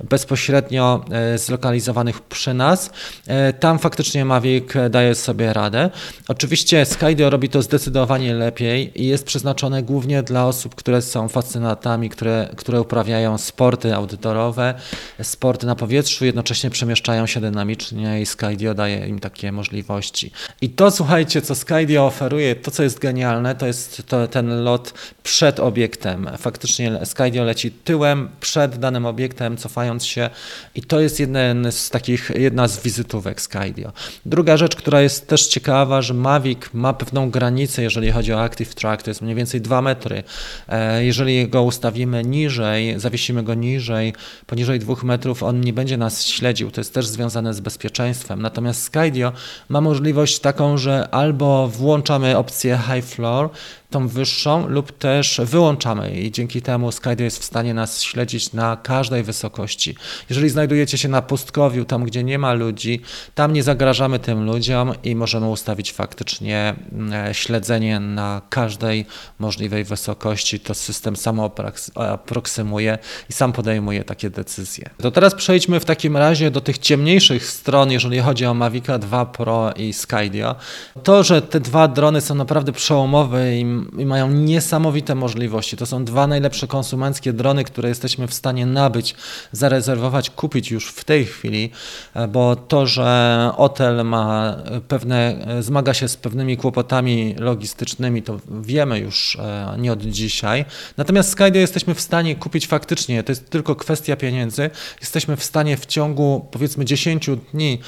bezpośrednio 0.05 1.05
e, 1.11 1.39
zlokalizowanych 1.39 2.23
przy 2.23 2.55
nas, 2.55 2.91
e, 3.27 3.53
tam 3.53 3.79
faktycznie 3.79 4.25
Mavic 4.25 4.65
daje 4.91 5.15
sobie 5.15 5.53
radę. 5.53 5.91
Oczywiście 6.29 6.87
Skydio 6.87 7.31
robi 7.31 7.49
to 7.49 7.63
zdecydowanie 7.63 8.35
lepiej 8.35 9.03
i 9.03 9.07
jest 9.07 9.25
przeznaczone 9.25 9.83
głównie 9.83 10.23
dla 10.23 10.47
osób, 10.47 10.75
które 10.75 11.03
są 11.03 11.29
fascynatami, 11.29 12.11
które, 12.11 12.49
które 12.57 12.81
uprawiają 12.81 13.39
sporty 13.39 13.95
outdoorowe, 13.95 14.75
sporty 15.23 15.67
na 15.67 15.75
powietrzu, 15.75 16.25
jednocześnie 16.25 16.71
przemieszczają 16.71 17.27
się 17.27 17.41
dynamicznie 17.41 18.21
i 18.21 18.27
Skydio 18.27 18.75
daje 18.75 19.09
im 19.09 19.19
takie 19.19 19.53
możliwości. 19.53 20.31
I 20.61 20.71
to 20.71 20.91
słuchajcie, 20.91 21.43
co 21.43 21.55
Skydio 21.55 22.07
oferuje, 22.07 22.57
to 22.57 22.71
co 22.71 22.83
jest 22.83 22.99
genialne, 22.99 23.55
to 23.55 23.67
jest 23.67 24.03
to, 24.07 24.29
ten 24.29 24.65
lot 24.65 24.95
przed 25.23 25.61
obiektem. 25.61 26.31
Faktycznie 26.39 27.01
Skydio 27.05 27.45
leci 27.45 27.71
tyłem 27.71 28.29
przed 28.41 28.79
danym 28.79 29.07
obiektem, 29.07 29.57
cofając 29.57 30.05
się 30.05 30.31
i 30.75 30.83
to 30.83 31.01
jest 31.01 31.21
jeden 31.21 31.73
z 31.73 31.91
takich, 31.91 32.31
jedna 32.35 32.69
z 32.69 32.83
wizytówek 32.83 33.41
Skydio. 33.41 33.93
Druga 34.27 34.57
rzecz, 34.57 34.77
która 34.77 35.01
jest 35.01 35.29
też 35.29 35.47
ciekawa, 35.47 36.03
że 36.03 36.15
Mavic 36.15 36.59
ma 36.73 36.93
pewną 36.93 37.31
granicę, 37.31 37.83
jeżeli 37.83 38.11
chodzi 38.11 38.33
o 38.33 38.43
Active 38.43 38.75
Track, 38.75 39.03
to 39.03 39.11
jest 39.11 39.23
mniej 39.23 39.35
więcej 39.35 39.61
2 39.61 39.83
metry. 39.83 40.23
E, 40.69 41.05
jeżeli 41.05 41.49
go 41.49 41.63
ustawimy 41.63 42.25
niżej, 42.25 43.01
zawiesimy 43.01 43.43
go 43.43 43.55
niżej, 43.55 44.13
poniżej 44.47 44.74
poniżej 44.75 44.97
2 44.97 45.07
metrów 45.07 45.43
on 45.43 45.61
nie 45.61 45.73
będzie 45.73 45.97
nas 45.97 46.27
śledził. 46.27 46.71
To 46.71 46.81
jest 46.81 46.95
też 46.95 47.07
związane 47.07 47.55
z 47.55 47.61
bezpieczeństwem. 47.61 48.43
Natomiast 48.43 48.83
Skydio 48.83 49.33
ma 49.69 49.81
możliwość 49.81 50.39
taką, 50.39 50.79
że 50.79 51.09
albo 51.11 51.69
włączamy 51.69 52.37
opcję 52.37 52.81
high 52.87 53.05
floor, 53.05 53.51
tą 53.95 54.09
wyższą 54.09 54.69
lub 54.69 54.99
też 54.99 55.41
wyłączamy 55.45 56.11
i 56.11 56.33
dzięki 56.33 56.63
temu 56.63 56.93
Skydio 56.93 57.25
jest 57.25 57.39
w 57.39 57.45
stanie 57.45 57.75
nas 57.75 58.03
śledzić 58.03 58.53
na 58.53 58.77
każdej 58.77 59.23
wysokości. 59.23 59.97
Jeżeli 60.31 60.51
znajdujecie 60.51 60.99
się 60.99 61.09
na 61.09 61.23
pustkowiu, 61.23 61.85
tam 61.85 62.05
gdzie 62.05 62.25
nie 62.25 62.39
ma 62.39 62.53
ludzi, 62.53 63.01
tam 63.35 63.53
nie 63.53 63.63
zagrażamy 63.63 64.19
tym 64.19 64.45
ludziom 64.47 64.93
i 65.05 65.17
możemy 65.17 65.49
ustawić 65.49 65.93
faktycznie 65.93 66.75
mm, 66.93 67.35
śledzenie 67.35 68.01
na 68.01 68.43
każdej 68.51 69.07
możliwej 69.39 69.85
wysokości. 69.85 70.61
To 70.61 70.75
system 70.75 71.17
samo 71.17 71.51
aproksymuje 71.95 72.99
i 73.31 73.33
sam 73.33 73.53
podejmuje 73.53 74.05
takie 74.05 74.31
decyzje. 74.31 74.91
To 74.99 75.11
teraz 75.11 75.35
przejdźmy 75.35 75.81
w 75.81 75.85
takim 75.85 76.17
razie 76.17 76.51
do 76.51 76.61
tych 76.61 76.79
ciemniejszych 76.79 77.47
stron, 77.47 77.91
jeżeli 77.91 78.21
chodzi 78.21 78.47
o 78.47 78.55
Mavica 78.55 78.99
2 78.99 79.27
Pro 79.27 79.73
i 79.77 79.93
Skydio. 79.93 80.55
To, 81.03 81.23
że 81.23 81.43
te 81.43 81.61
dwa 81.61 81.89
drony 81.89 82.21
są 82.21 82.35
naprawdę 82.35 82.73
przełomowe 82.73 83.57
i 83.57 83.84
i 83.99 84.07
mają 84.07 84.31
niesamowite 84.31 85.15
możliwości. 85.15 85.77
To 85.77 85.87
są 85.87 86.05
dwa 86.05 86.27
najlepsze 86.27 86.67
konsumenckie 86.67 87.33
drony, 87.33 87.65
które 87.65 87.89
jesteśmy 87.89 88.29
w 88.29 88.35
stanie 88.35 88.67
nabyć, 88.67 89.15
zarezerwować, 89.53 90.31
kupić 90.31 90.71
już 90.71 90.89
w 90.89 91.05
tej 91.05 91.25
chwili, 91.25 91.71
e, 92.15 92.29
bo 92.29 92.57
to, 92.57 92.87
że 92.87 93.51
Otel 93.57 94.05
ma 94.05 94.57
pewne, 94.89 95.47
e, 95.47 95.63
zmaga 95.63 95.95
się 95.95 96.09
z 96.09 96.17
pewnymi 96.17 96.57
kłopotami 96.57 97.35
logistycznymi, 97.39 98.23
to 98.23 98.41
wiemy 98.63 98.99
już 98.99 99.37
e, 99.37 99.77
nie 99.79 99.93
od 99.93 100.03
dzisiaj. 100.03 100.65
Natomiast 100.97 101.31
Skydio 101.31 101.61
jesteśmy 101.61 101.95
w 101.95 102.01
stanie 102.01 102.37
kupić 102.37 102.67
faktycznie, 102.67 103.23
to 103.23 103.33
jest 103.33 103.51
tylko 103.51 103.77
kwestia 103.77 104.17
pieniędzy. 104.17 104.71
Jesteśmy 105.01 105.37
w 105.37 105.45
stanie 105.45 105.77
w 105.77 105.87
ciągu 105.87 106.49
powiedzmy 106.51 106.85
10 106.85 107.31
dni 107.53 107.79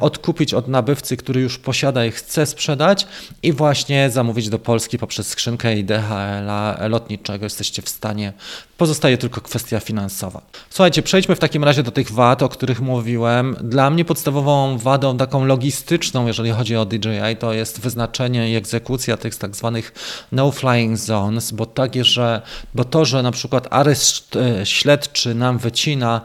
odkupić 0.00 0.54
od 0.54 0.68
nabywcy, 0.68 1.16
który 1.16 1.40
już 1.40 1.58
posiada 1.58 2.04
i 2.06 2.10
chce 2.10 2.46
sprzedać 2.46 3.06
i 3.42 3.52
właśnie 3.52 4.10
zamówić 4.10 4.48
do 4.48 4.58
Polski 4.58 4.98
poprzez 5.08 5.28
skrzynkę 5.28 5.78
i 5.78 5.84
DHL-a 5.84 6.86
lotniczego 6.88 7.46
jesteście 7.46 7.82
w 7.82 7.88
stanie. 7.88 8.32
Pozostaje 8.78 9.18
tylko 9.18 9.40
kwestia 9.40 9.80
finansowa. 9.80 10.42
Słuchajcie, 10.70 11.02
przejdźmy 11.02 11.34
w 11.34 11.38
takim 11.38 11.64
razie 11.64 11.82
do 11.82 11.90
tych 11.90 12.12
wad, 12.12 12.42
o 12.42 12.48
których 12.48 12.80
mówiłem. 12.80 13.56
Dla 13.60 13.90
mnie 13.90 14.04
podstawową 14.04 14.78
wadą 14.78 15.16
taką 15.16 15.44
logistyczną, 15.44 16.26
jeżeli 16.26 16.50
chodzi 16.50 16.76
o 16.76 16.86
DJI, 16.86 17.36
to 17.38 17.52
jest 17.52 17.80
wyznaczenie 17.80 18.52
i 18.52 18.56
egzekucja 18.56 19.16
tych 19.16 19.34
tak 19.36 19.56
zwanych 19.56 19.92
no-flying 20.32 20.96
zones, 20.96 21.52
bo, 21.52 21.66
takie, 21.66 22.04
że, 22.04 22.42
bo 22.74 22.84
to, 22.84 23.04
że 23.04 23.22
na 23.22 23.30
przykład 23.30 23.66
areszt 23.70 24.36
e, 24.36 24.66
śledczy 24.66 25.34
nam 25.34 25.58
wycina 25.58 26.20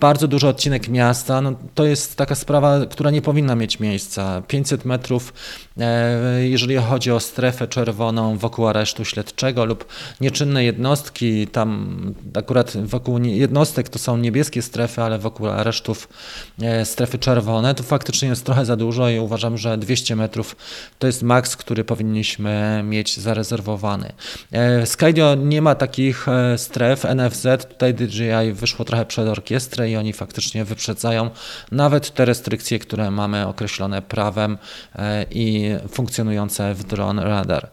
bardzo 0.00 0.28
duży 0.28 0.48
odcinek 0.48 0.88
miasta, 0.88 1.40
no 1.40 1.52
to 1.74 1.84
jest 1.84 2.16
taka 2.16 2.34
sprawa, 2.34 2.86
która 2.90 3.10
nie 3.10 3.22
powinna 3.22 3.54
mieć 3.54 3.80
miejsca. 3.80 4.42
500 4.48 4.84
metrów, 4.84 5.32
e, 5.78 6.48
jeżeli 6.48 6.76
chodzi 6.76 7.12
o 7.12 7.20
strefę 7.20 7.68
czerwoną 7.68 8.38
wokół 8.38 8.66
aresztu 8.66 9.04
śledczego 9.04 9.64
lub 9.64 9.86
nieczynne 10.20 10.64
jednostki, 10.64 11.46
tam 11.46 11.75
akurat 12.34 12.76
wokół 12.76 13.18
jednostek 13.18 13.88
to 13.88 13.98
są 13.98 14.16
niebieskie 14.16 14.62
strefy, 14.62 15.02
ale 15.02 15.18
wokół 15.18 15.46
aresztów 15.46 16.08
e, 16.62 16.84
strefy 16.84 17.18
czerwone, 17.18 17.74
to 17.74 17.82
faktycznie 17.82 18.28
jest 18.28 18.44
trochę 18.44 18.64
za 18.64 18.76
dużo 18.76 19.08
i 19.08 19.18
uważam, 19.18 19.58
że 19.58 19.78
200 19.78 20.16
metrów 20.16 20.56
to 20.98 21.06
jest 21.06 21.22
maks, 21.22 21.56
który 21.56 21.84
powinniśmy 21.84 22.82
mieć 22.84 23.20
zarezerwowany. 23.20 24.12
E, 24.52 24.86
Skydio 24.86 25.34
nie 25.34 25.62
ma 25.62 25.74
takich 25.74 26.26
stref, 26.56 27.04
NFZ, 27.04 27.46
tutaj 27.68 27.94
DJI 27.94 28.52
wyszło 28.52 28.84
trochę 28.84 29.06
przed 29.06 29.28
orkiestrą, 29.28 29.84
i 29.84 29.96
oni 29.96 30.12
faktycznie 30.12 30.64
wyprzedzają 30.64 31.30
nawet 31.72 32.14
te 32.14 32.24
restrykcje, 32.24 32.78
które 32.78 33.10
mamy 33.10 33.46
określone 33.46 34.02
prawem 34.02 34.58
e, 34.94 35.26
i 35.30 35.70
funkcjonujące 35.88 36.74
w 36.74 36.84
Drone 36.84 37.24
Radar. 37.24 37.70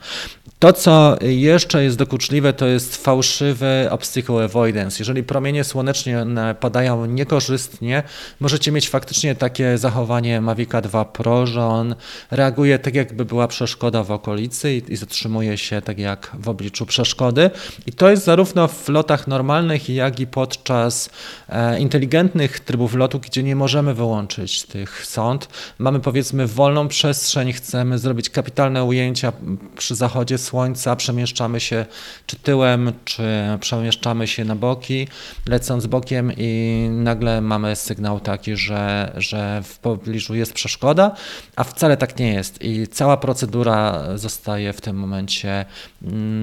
To, 0.59 0.73
co 0.73 1.17
jeszcze 1.21 1.83
jest 1.83 1.97
dokuczliwe, 1.97 2.53
to 2.53 2.65
jest 2.65 3.03
fałszywy 3.03 3.87
obstacle 3.93 4.43
avoidance. 4.43 4.97
Jeżeli 4.99 5.23
promienie 5.23 5.63
słoneczne 5.63 6.55
padają 6.59 7.05
niekorzystnie, 7.05 8.03
możecie 8.39 8.71
mieć 8.71 8.89
faktycznie 8.89 9.35
takie 9.35 9.77
zachowanie 9.77 10.41
Mavica 10.41 10.81
2 10.81 11.05
Pro, 11.05 11.47
że 11.47 11.65
on 11.65 11.95
reaguje 12.31 12.79
tak, 12.79 12.95
jakby 12.95 13.25
była 13.25 13.47
przeszkoda 13.47 14.03
w 14.03 14.11
okolicy 14.11 14.73
i, 14.73 14.93
i 14.93 14.95
zatrzymuje 14.95 15.57
się 15.57 15.81
tak 15.81 15.99
jak 15.99 16.31
w 16.39 16.49
obliczu 16.49 16.85
przeszkody. 16.85 17.49
I 17.85 17.91
to 17.91 18.09
jest 18.09 18.23
zarówno 18.23 18.67
w 18.67 18.89
lotach 18.89 19.27
normalnych, 19.27 19.89
jak 19.89 20.19
i 20.19 20.27
podczas 20.27 21.09
e, 21.49 21.79
inteligentnych 21.79 22.59
trybów 22.59 22.95
lotu, 22.95 23.19
gdzie 23.19 23.43
nie 23.43 23.55
możemy 23.55 23.93
wyłączyć 23.93 24.63
tych 24.63 25.05
sąd. 25.05 25.47
Mamy 25.79 25.99
powiedzmy 25.99 26.47
wolną 26.47 26.87
przestrzeń, 26.87 27.53
chcemy 27.53 27.99
zrobić 27.99 28.29
kapitalne 28.29 28.83
ujęcia 28.83 29.33
przy 29.77 29.95
zachodzie 29.95 30.37
słońca, 30.37 30.95
przemieszczamy 30.95 31.59
się 31.59 31.85
czy 32.27 32.35
tyłem, 32.35 32.91
czy 33.05 33.23
przemieszczamy 33.59 33.82
się 34.25 34.45
na 34.45 34.55
boki, 34.55 35.07
lecąc 35.47 35.87
bokiem 35.87 36.31
i 36.37 36.87
nagle 36.91 37.41
mamy 37.41 37.75
sygnał 37.75 38.19
taki, 38.19 38.55
że, 38.55 39.13
że 39.17 39.61
w 39.63 39.79
pobliżu 39.79 40.35
jest 40.35 40.53
przeszkoda, 40.53 41.15
a 41.55 41.63
wcale 41.63 41.97
tak 41.97 42.19
nie 42.19 42.33
jest 42.33 42.63
i 42.63 42.87
cała 42.87 43.17
procedura 43.17 44.03
zostaje 44.15 44.73
w 44.73 44.81
tym 44.81 44.95
momencie 44.95 45.65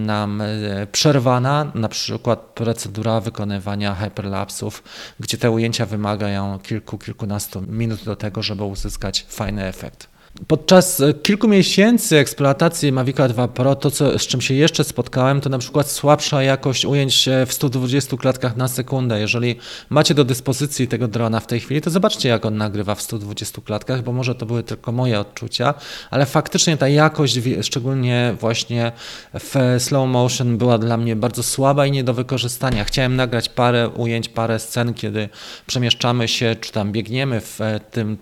nam 0.07 0.41
e, 0.41 0.87
przerwana, 0.93 1.73
na 1.75 1.89
przykład 1.89 2.41
procedura 2.41 3.21
wykonywania 3.21 3.95
hyperlapsów, 3.95 4.83
gdzie 5.21 5.39
te 5.39 5.51
ujęcia 5.51 5.87
wymagają 5.87 6.59
kilku, 6.59 6.99
kilkunastu 6.99 7.63
minut 7.63 8.05
do 8.05 8.17
tego, 8.17 8.43
żeby 8.43 8.65
uzyskać 8.65 9.27
fajny 9.29 9.65
efekt. 9.65 10.10
Podczas 10.47 11.01
e, 11.01 11.15
kilku 11.15 11.49
miesięcy 11.49 12.19
eksploatacji 12.19 12.93
Mavica 12.93 13.29
2 13.29 13.49
Pro, 13.49 13.75
to 13.75 13.91
co, 13.91 14.19
z 14.19 14.27
czym 14.27 14.41
się 14.41 14.55
jeszcze 14.55 14.85
spotkałem, 14.85 15.41
to 15.41 15.51
na 15.51 15.59
przykład 15.59 15.91
słabsza 15.91 16.43
jakość 16.43 16.85
ujęć 16.85 17.29
w 17.47 17.53
120 17.53 18.17
klatkach 18.17 18.57
na 18.57 18.69
sekundę. 18.69 19.21
Jeżeli 19.21 19.57
macie 19.91 20.15
do 20.15 20.25
dyspozycji 20.25 20.89
tego 20.89 21.09
drona 21.09 21.41
w 21.41 21.47
tej 21.47 21.61
chwili, 21.61 21.81
to 21.81 21.91
zobaczcie 21.91 22.29
jak 22.29 22.47
on 22.47 22.57
nagrywa 22.57 22.95
w 22.95 23.03
120 23.03 23.63
klatkach, 23.63 24.03
bo 24.03 24.13
może 24.13 24.35
to 24.35 24.47
były 24.47 24.63
tylko 24.63 24.93
moje 24.93 25.21
odczucia, 25.21 25.75
ale 26.11 26.27
faktycznie 26.27 26.77
ta 26.77 26.89
jakość, 26.89 27.39
szczególnie 27.63 28.35
właśnie 28.41 28.93
w 29.35 29.77
slow 29.79 30.09
motion 30.09 30.59
była 30.59 30.79
dla 30.79 30.97
mnie 30.97 31.17
bardzo 31.17 31.43
słaba 31.43 31.87
i 31.87 31.91
nie 31.91 32.05
do 32.05 32.15
wykorzystania. 32.15 32.85
Chciałem 32.85 33.17
nagrać 33.17 33.49
parę 33.49 33.89
ujęć, 33.89 34.29
parę 34.29 34.59
scen, 34.59 34.95
kiedy 34.95 35.29
przemieszczamy 35.67 36.29
się, 36.29 36.57
czy 36.61 36.73
tam 36.73 36.93
biegniemy 36.93 37.41
w 37.41 37.59
tym, 37.91 38.19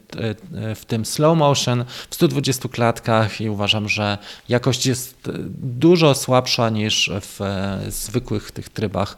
e, 0.55 0.75
w 0.75 0.85
tym 0.85 1.05
slow 1.05 1.39
motion, 1.39 1.85
w 2.11 2.15
120 2.15 2.69
klatkach 2.69 3.41
i 3.41 3.51
uważam, 3.51 3.89
że 3.89 4.19
jakość 4.49 4.87
jest 4.87 5.31
dużo 5.63 6.15
słabsza 6.15 6.71
niż 6.71 7.11
w 7.21 7.43
e, 7.43 7.79
zwykłych 7.89 8.51
tych 8.51 8.69
trybach 8.69 9.17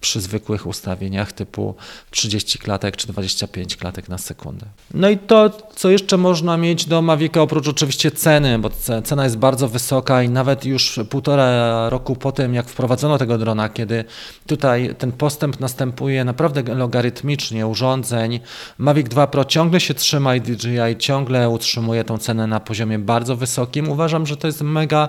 przy 0.00 0.20
zwykłych 0.20 0.66
ustawieniach 0.66 1.32
typu 1.32 1.74
30 2.10 2.58
klatek 2.58 2.96
czy 2.96 3.06
25 3.06 3.76
klatek 3.76 4.08
na 4.08 4.18
sekundę. 4.18 4.66
No 4.94 5.10
i 5.10 5.18
to, 5.18 5.50
co 5.76 5.90
jeszcze 5.90 6.16
można 6.16 6.56
mieć 6.56 6.86
do 6.86 7.02
Mavica 7.02 7.42
oprócz 7.42 7.68
oczywiście 7.68 8.10
ceny, 8.10 8.58
bo 8.58 8.70
cena 9.04 9.24
jest 9.24 9.38
bardzo 9.38 9.68
wysoka 9.68 10.22
i 10.22 10.28
nawet 10.28 10.64
już 10.64 11.00
półtora 11.10 11.88
roku 11.90 12.16
po 12.16 12.32
tym, 12.32 12.54
jak 12.54 12.68
wprowadzono 12.68 13.18
tego 13.18 13.38
drona, 13.38 13.68
kiedy 13.68 14.04
tutaj 14.46 14.94
ten 14.98 15.12
postęp 15.12 15.60
następuje 15.60 16.24
naprawdę 16.24 16.74
logarytmicznie 16.74 17.66
urządzeń, 17.66 18.40
Mavic 18.78 19.08
2 19.08 19.26
Pro 19.26 19.44
ciągle 19.44 19.80
się 19.80 19.94
trzyma 19.94 20.36
i 20.36 20.40
DJI 20.40 20.96
ciągle 20.98 21.48
utrzymuje 21.48 22.04
tą 22.04 22.18
cenę 22.22 22.46
na 22.46 22.60
poziomie 22.60 22.98
bardzo 22.98 23.36
wysokim. 23.36 23.88
Uważam, 23.88 24.26
że 24.26 24.36
to 24.36 24.46
jest 24.46 24.62
mega 24.62 25.08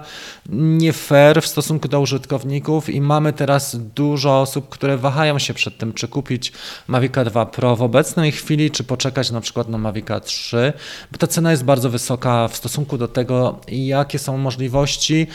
nie 0.49 0.93
fair 0.93 1.41
w 1.41 1.47
stosunku 1.47 1.87
do 1.87 1.99
użytkowników 1.99 2.89
i 2.89 3.01
mamy 3.01 3.33
teraz 3.33 3.77
dużo 3.95 4.41
osób, 4.41 4.69
które 4.69 4.97
wahają 4.97 5.39
się 5.39 5.53
przed 5.53 5.77
tym, 5.77 5.93
czy 5.93 6.07
kupić 6.07 6.51
Mavica 6.87 7.25
2 7.25 7.45
Pro 7.45 7.75
w 7.75 7.81
obecnej 7.81 8.31
chwili, 8.31 8.71
czy 8.71 8.83
poczekać 8.83 9.31
na 9.31 9.41
przykład 9.41 9.69
na 9.69 9.77
Mavica 9.77 10.19
3, 10.19 10.73
bo 11.11 11.17
ta 11.17 11.27
cena 11.27 11.51
jest 11.51 11.63
bardzo 11.63 11.89
wysoka 11.89 12.47
w 12.47 12.55
stosunku 12.55 12.97
do 12.97 13.07
tego, 13.07 13.59
jakie 13.67 14.19
są 14.19 14.37
możliwości, 14.37 15.27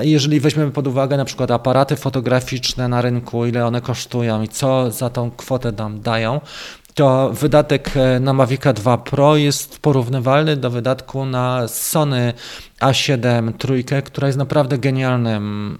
jeżeli 0.00 0.40
weźmiemy 0.40 0.70
pod 0.70 0.86
uwagę 0.86 1.16
na 1.16 1.24
przykład 1.24 1.50
aparaty 1.50 1.96
fotograficzne 1.96 2.88
na 2.88 3.02
rynku, 3.02 3.46
ile 3.46 3.66
one 3.66 3.80
kosztują 3.80 4.42
i 4.42 4.48
co 4.48 4.90
za 4.90 5.10
tą 5.10 5.30
kwotę 5.30 5.72
nam 5.72 6.00
dają, 6.00 6.40
to 6.96 7.30
wydatek 7.30 7.96
e, 7.96 8.20
na 8.20 8.32
Mavica 8.32 8.72
2 8.72 8.98
Pro 8.98 9.36
jest 9.36 9.78
porównywalny 9.78 10.56
do 10.56 10.70
wydatku 10.70 11.24
na 11.24 11.68
Sony 11.68 12.32
A7 12.80 13.52
trójkę, 13.52 14.02
która 14.02 14.26
jest 14.26 14.38
naprawdę 14.38 14.78
genialnym, 14.78 15.78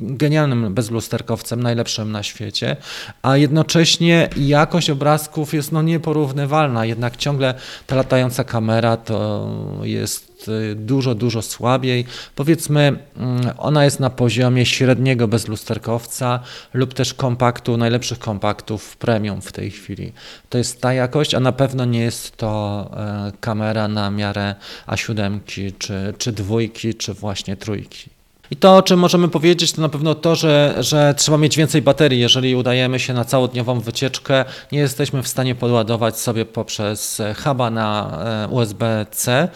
genialnym 0.00 0.74
bezlusterkowcem, 0.74 1.62
najlepszym 1.62 2.12
na 2.12 2.22
świecie, 2.22 2.76
a 3.22 3.36
jednocześnie 3.36 4.28
jakość 4.36 4.90
obrazków 4.90 5.54
jest 5.54 5.72
no 5.72 5.82
nieporównywalna, 5.82 6.84
jednak 6.84 7.16
ciągle 7.16 7.54
ta 7.86 7.96
latająca 7.96 8.44
kamera 8.44 8.96
to 8.96 9.46
jest 9.82 10.29
Y, 10.48 10.74
dużo, 10.74 11.14
dużo 11.14 11.42
słabiej. 11.42 12.04
Powiedzmy, 12.34 12.98
mm, 13.16 13.50
ona 13.58 13.84
jest 13.84 14.00
na 14.00 14.10
poziomie 14.10 14.66
średniego 14.66 15.28
bezlusterkowca 15.28 16.40
lub 16.74 16.94
też 16.94 17.14
kompaktu, 17.14 17.76
najlepszych 17.76 18.18
kompaktów 18.18 18.96
premium 18.96 19.42
w 19.42 19.52
tej 19.52 19.70
chwili. 19.70 20.12
To 20.48 20.58
jest 20.58 20.80
ta 20.80 20.92
jakość, 20.92 21.34
a 21.34 21.40
na 21.40 21.52
pewno 21.52 21.84
nie 21.84 22.00
jest 22.00 22.36
to 22.36 22.90
e, 22.96 23.32
kamera 23.40 23.88
na 23.88 24.10
miarę 24.10 24.54
A7 24.86 25.38
czy, 25.78 26.14
czy 26.18 26.32
dwójki, 26.32 26.94
czy 26.94 27.14
właśnie 27.14 27.56
trójki. 27.56 28.19
I 28.50 28.56
to, 28.56 28.76
o 28.76 28.82
czym 28.82 28.98
możemy 28.98 29.28
powiedzieć, 29.28 29.72
to 29.72 29.82
na 29.82 29.88
pewno 29.88 30.14
to, 30.14 30.34
że, 30.34 30.76
że 30.78 31.14
trzeba 31.16 31.38
mieć 31.38 31.56
więcej 31.56 31.82
baterii. 31.82 32.20
Jeżeli 32.20 32.54
udajemy 32.54 32.98
się 32.98 33.14
na 33.14 33.24
całodniową 33.24 33.80
wycieczkę, 33.80 34.44
nie 34.72 34.78
jesteśmy 34.78 35.22
w 35.22 35.28
stanie 35.28 35.54
podładować 35.54 36.18
sobie 36.18 36.44
poprzez 36.44 37.22
huba 37.44 37.70
na 37.70 38.18
e, 38.44 38.48
USB-C, 38.48 39.48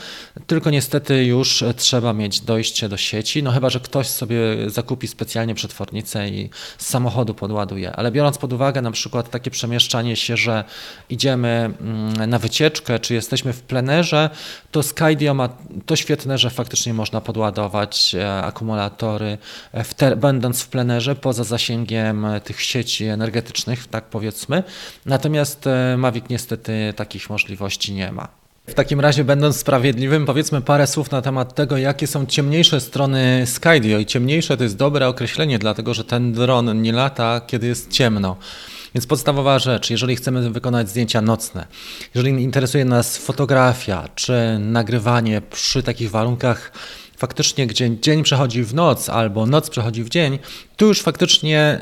tylko 0.46 0.70
niestety 0.70 1.24
już 1.24 1.64
trzeba 1.76 2.12
mieć 2.12 2.40
dojście 2.40 2.88
do 2.88 2.96
sieci, 2.96 3.42
no 3.42 3.50
chyba, 3.50 3.70
że 3.70 3.80
ktoś 3.80 4.06
sobie 4.06 4.36
zakupi 4.66 5.08
specjalnie 5.08 5.54
przetwornicę 5.54 6.28
i 6.28 6.50
z 6.78 6.86
samochodu 6.86 7.34
podładuje. 7.34 7.92
Ale 7.92 8.12
biorąc 8.12 8.38
pod 8.38 8.52
uwagę 8.52 8.82
na 8.82 8.90
przykład 8.90 9.30
takie 9.30 9.50
przemieszczanie 9.50 10.16
się, 10.16 10.36
że 10.36 10.64
idziemy 11.10 11.70
mm, 11.80 12.30
na 12.30 12.38
wycieczkę, 12.38 12.98
czy 12.98 13.14
jesteśmy 13.14 13.52
w 13.52 13.62
plenerze, 13.62 14.30
to 14.70 14.82
Skydio 14.82 15.34
ma 15.34 15.48
to 15.86 15.96
świetne, 15.96 16.38
że 16.38 16.50
faktycznie 16.50 16.94
można 16.94 17.20
podładować 17.20 18.14
e, 18.14 18.44
e, 19.72 19.84
w 19.84 19.94
te, 19.94 20.16
będąc 20.16 20.62
w 20.62 20.68
plenerze, 20.68 21.16
poza 21.16 21.44
zasięgiem 21.44 22.24
e, 22.24 22.40
tych 22.40 22.62
sieci 22.62 23.04
energetycznych, 23.04 23.86
tak 23.86 24.04
powiedzmy. 24.04 24.62
Natomiast 25.06 25.66
e, 25.66 25.96
Mavic 25.96 26.24
niestety 26.30 26.92
takich 26.96 27.30
możliwości 27.30 27.94
nie 27.94 28.12
ma. 28.12 28.28
W 28.66 28.74
takim 28.74 29.00
razie, 29.00 29.24
będąc 29.24 29.56
sprawiedliwym, 29.56 30.26
powiedzmy 30.26 30.60
parę 30.60 30.86
słów 30.86 31.10
na 31.10 31.22
temat 31.22 31.54
tego, 31.54 31.76
jakie 31.76 32.06
są 32.06 32.26
ciemniejsze 32.26 32.80
strony 32.80 33.42
Skydio. 33.46 33.98
I 33.98 34.06
ciemniejsze 34.06 34.56
to 34.56 34.62
jest 34.62 34.76
dobre 34.76 35.08
określenie, 35.08 35.58
dlatego 35.58 35.94
że 35.94 36.04
ten 36.04 36.32
dron 36.32 36.82
nie 36.82 36.92
lata, 36.92 37.40
kiedy 37.46 37.66
jest 37.66 37.90
ciemno. 37.90 38.36
Więc 38.94 39.06
podstawowa 39.06 39.58
rzecz, 39.58 39.90
jeżeli 39.90 40.16
chcemy 40.16 40.50
wykonać 40.50 40.88
zdjęcia 40.88 41.20
nocne, 41.20 41.66
jeżeli 42.14 42.42
interesuje 42.42 42.84
nas 42.84 43.18
fotografia 43.18 44.08
czy 44.14 44.58
nagrywanie 44.60 45.40
przy 45.40 45.82
takich 45.82 46.10
warunkach, 46.10 46.72
faktycznie 47.16 47.66
gdzie 47.66 48.00
dzień 48.00 48.22
przechodzi 48.22 48.62
w 48.62 48.74
noc 48.74 49.08
albo 49.08 49.46
noc 49.46 49.70
przechodzi 49.70 50.04
w 50.04 50.08
dzień, 50.08 50.38
tu 50.76 50.86
już 50.86 51.02
faktycznie 51.02 51.80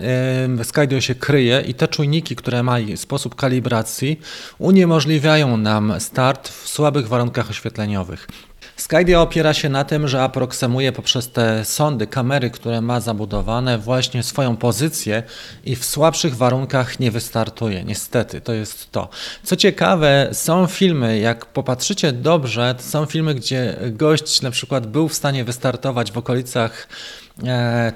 Skydio 0.63 1.01
się 1.01 1.15
kryje 1.15 1.65
i 1.67 1.75
te 1.75 1.89
czujniki, 1.89 2.37
które 2.37 2.63
mają 2.63 2.97
sposób 2.97 3.35
kalibracji, 3.35 4.21
uniemożliwiają 4.59 5.57
nam 5.57 5.95
start 5.99 6.49
w 6.49 6.69
słabych 6.69 7.09
warunkach 7.09 7.51
oświetleniowych. 7.51 8.29
Skydio 8.77 9.23
opiera 9.23 9.55
się 9.55 9.69
na 9.69 9.85
tym, 9.85 10.09
że 10.09 10.23
aproksemuje 10.23 10.93
poprzez 10.93 11.31
te 11.31 11.65
sondy, 11.65 12.07
kamery, 12.07 12.51
które 12.51 12.81
ma 12.81 13.01
zabudowane, 13.01 13.79
właśnie 13.79 14.23
swoją 14.23 14.57
pozycję 14.57 15.23
i 15.65 15.77
w 15.77 15.85
słabszych 15.85 16.37
warunkach 16.37 17.01
nie 17.01 17.11
wystartuje. 17.11 17.85
Niestety, 17.85 18.41
to 18.41 18.53
jest 18.53 18.91
to. 18.91 19.09
Co 19.43 19.57
ciekawe, 19.57 20.29
są 20.33 20.67
filmy, 20.67 21.19
jak 21.19 21.47
popatrzycie 21.47 22.13
dobrze, 22.13 22.75
są 22.79 23.07
filmy, 23.07 23.35
gdzie 23.35 23.77
gość 23.91 24.43
na 24.43 24.51
przykład 24.51 24.87
był 24.87 25.09
w 25.09 25.15
stanie 25.15 25.45
wystartować 25.45 26.13
w 26.13 26.19
okolicach 26.19 26.89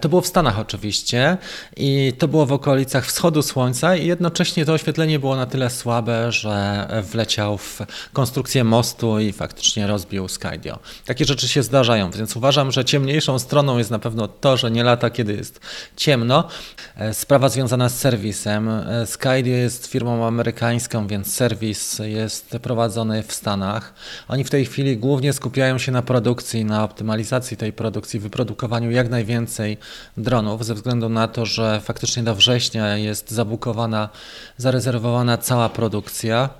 to 0.00 0.08
było 0.08 0.20
w 0.20 0.26
Stanach 0.26 0.58
oczywiście 0.58 1.36
i 1.76 2.12
to 2.18 2.28
było 2.28 2.46
w 2.46 2.52
okolicach 2.52 3.06
wschodu 3.06 3.42
słońca 3.42 3.96
i 3.96 4.06
jednocześnie 4.06 4.64
to 4.64 4.72
oświetlenie 4.72 5.18
było 5.18 5.36
na 5.36 5.46
tyle 5.46 5.70
słabe, 5.70 6.32
że 6.32 6.88
wleciał 7.02 7.58
w 7.58 7.80
konstrukcję 8.12 8.64
mostu 8.64 9.20
i 9.20 9.32
faktycznie 9.32 9.86
rozbił 9.86 10.28
Skydio. 10.28 10.78
Takie 11.06 11.24
rzeczy 11.24 11.48
się 11.48 11.62
zdarzają, 11.62 12.10
więc 12.10 12.36
uważam, 12.36 12.72
że 12.72 12.84
ciemniejszą 12.84 13.38
stroną 13.38 13.78
jest 13.78 13.90
na 13.90 13.98
pewno 13.98 14.28
to, 14.28 14.56
że 14.56 14.70
nie 14.70 14.84
lata, 14.84 15.10
kiedy 15.10 15.32
jest 15.32 15.60
ciemno. 15.96 16.48
E, 16.96 17.14
sprawa 17.14 17.48
związana 17.48 17.88
z 17.88 17.98
serwisem. 17.98 18.68
E, 18.68 19.06
Skydio 19.06 19.54
jest 19.54 19.86
firmą 19.86 20.26
amerykańską, 20.26 21.06
więc 21.06 21.34
serwis 21.34 21.98
jest 21.98 22.58
prowadzony 22.62 23.22
w 23.22 23.32
Stanach. 23.32 23.94
Oni 24.28 24.44
w 24.44 24.50
tej 24.50 24.66
chwili 24.66 24.96
głównie 24.96 25.32
skupiają 25.32 25.78
się 25.78 25.92
na 25.92 26.02
produkcji, 26.02 26.64
na 26.64 26.84
optymalizacji 26.84 27.56
tej 27.56 27.72
produkcji, 27.72 28.20
wyprodukowaniu 28.20 28.90
jak 28.90 29.08
najwięcej 29.08 29.25
więcej 29.26 29.76
dronów, 30.16 30.64
ze 30.64 30.74
względu 30.74 31.08
na 31.08 31.28
to, 31.28 31.46
że 31.46 31.80
faktycznie 31.80 32.22
do 32.22 32.34
września 32.34 32.96
jest 32.96 33.30
zabukowana, 33.30 34.08
zarezerwowana 34.56 35.38
cała 35.38 35.68
produkcja. 35.68 36.50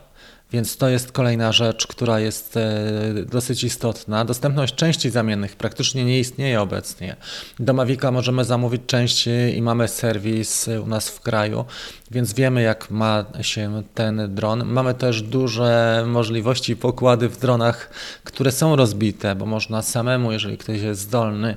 Więc 0.52 0.76
to 0.76 0.88
jest 0.88 1.12
kolejna 1.12 1.52
rzecz, 1.52 1.86
która 1.86 2.20
jest 2.20 2.56
e, 2.56 2.92
dosyć 3.30 3.64
istotna. 3.64 4.24
Dostępność 4.24 4.74
części 4.74 5.10
zamiennych 5.10 5.56
praktycznie 5.56 6.04
nie 6.04 6.20
istnieje 6.20 6.60
obecnie. 6.60 7.16
Do 7.58 7.72
Mavica 7.72 8.10
możemy 8.10 8.44
zamówić 8.44 8.82
części 8.86 9.30
i 9.56 9.62
mamy 9.62 9.88
serwis 9.88 10.68
u 10.84 10.86
nas 10.86 11.08
w 11.08 11.20
kraju, 11.20 11.64
więc 12.10 12.32
wiemy 12.32 12.62
jak 12.62 12.90
ma 12.90 13.24
się 13.40 13.82
ten 13.94 14.34
dron. 14.34 14.64
Mamy 14.64 14.94
też 14.94 15.22
duże 15.22 16.04
możliwości 16.06 16.76
pokłady 16.76 17.28
w 17.28 17.38
dronach, 17.38 17.90
które 18.24 18.52
są 18.52 18.76
rozbite, 18.76 19.34
bo 19.34 19.46
można 19.46 19.82
samemu, 19.82 20.32
jeżeli 20.32 20.58
ktoś 20.58 20.80
jest 20.80 21.00
zdolny, 21.00 21.56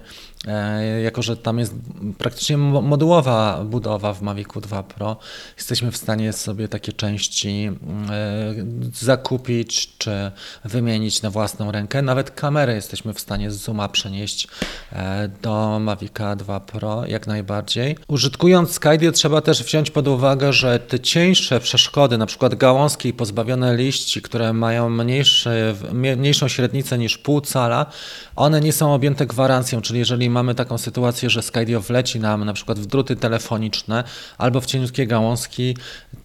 jako 1.04 1.22
że 1.22 1.38
tam 1.38 1.60
jest 1.60 1.74
praktycznie 2.18 2.58
modułowa 2.58 3.64
budowa 3.64 4.14
w 4.14 4.22
Mavicu 4.22 4.62
2 4.62 4.84
Pro, 4.84 5.18
jesteśmy 5.58 5.92
w 5.92 5.98
stanie 5.98 6.34
sobie 6.34 6.68
takie 6.68 6.94
części 6.94 7.72
e, 8.10 8.54
zakupić 8.94 9.98
czy 9.98 10.32
wymienić 10.66 11.22
na 11.22 11.30
własną 11.30 11.72
rękę. 11.72 12.02
Nawet 12.02 12.32
kamerę 12.32 12.76
jesteśmy 12.76 13.14
w 13.14 13.20
stanie 13.20 13.52
z 13.52 13.56
Zooma 13.56 13.90
przenieść 13.90 14.48
e, 14.92 15.30
do 15.42 15.80
Mavica 15.80 16.36
2 16.36 16.60
Pro 16.60 17.06
jak 17.06 17.28
najbardziej. 17.28 17.98
Użytkując 18.08 18.72
Skydio 18.72 19.12
trzeba 19.12 19.42
też 19.42 19.64
wziąć 19.64 19.92
pod 19.92 20.08
uwagę, 20.08 20.54
że 20.54 20.80
te 20.80 21.00
cieńsze 21.00 21.60
przeszkody, 21.60 22.18
na 22.18 22.26
przykład 22.26 22.56
gałązki 22.56 23.14
pozbawione 23.14 23.78
liści, 23.78 24.22
które 24.22 24.54
mają 24.54 24.90
mniejszy, 24.90 25.76
mniejszą 25.94 26.48
średnicę 26.48 26.98
niż 26.98 27.18
pół 27.18 27.42
cala, 27.42 27.86
one 28.36 28.62
nie 28.62 28.74
są 28.74 28.94
objęte 28.94 29.26
gwarancją, 29.26 29.82
czyli 29.82 30.00
jeżeli 30.00 30.29
mamy 30.30 30.56
taką 30.56 30.78
sytuację, 30.78 31.30
że 31.30 31.42
Skydio 31.42 31.82
wleci 31.82 32.20
nam 32.20 32.46
na 32.46 32.54
przykład 32.54 32.80
w 32.80 32.86
druty 32.86 33.16
telefoniczne 33.16 34.04
albo 34.38 34.62
w 34.62 34.66
cieniutkie 34.66 35.08
gałązki, 35.08 35.78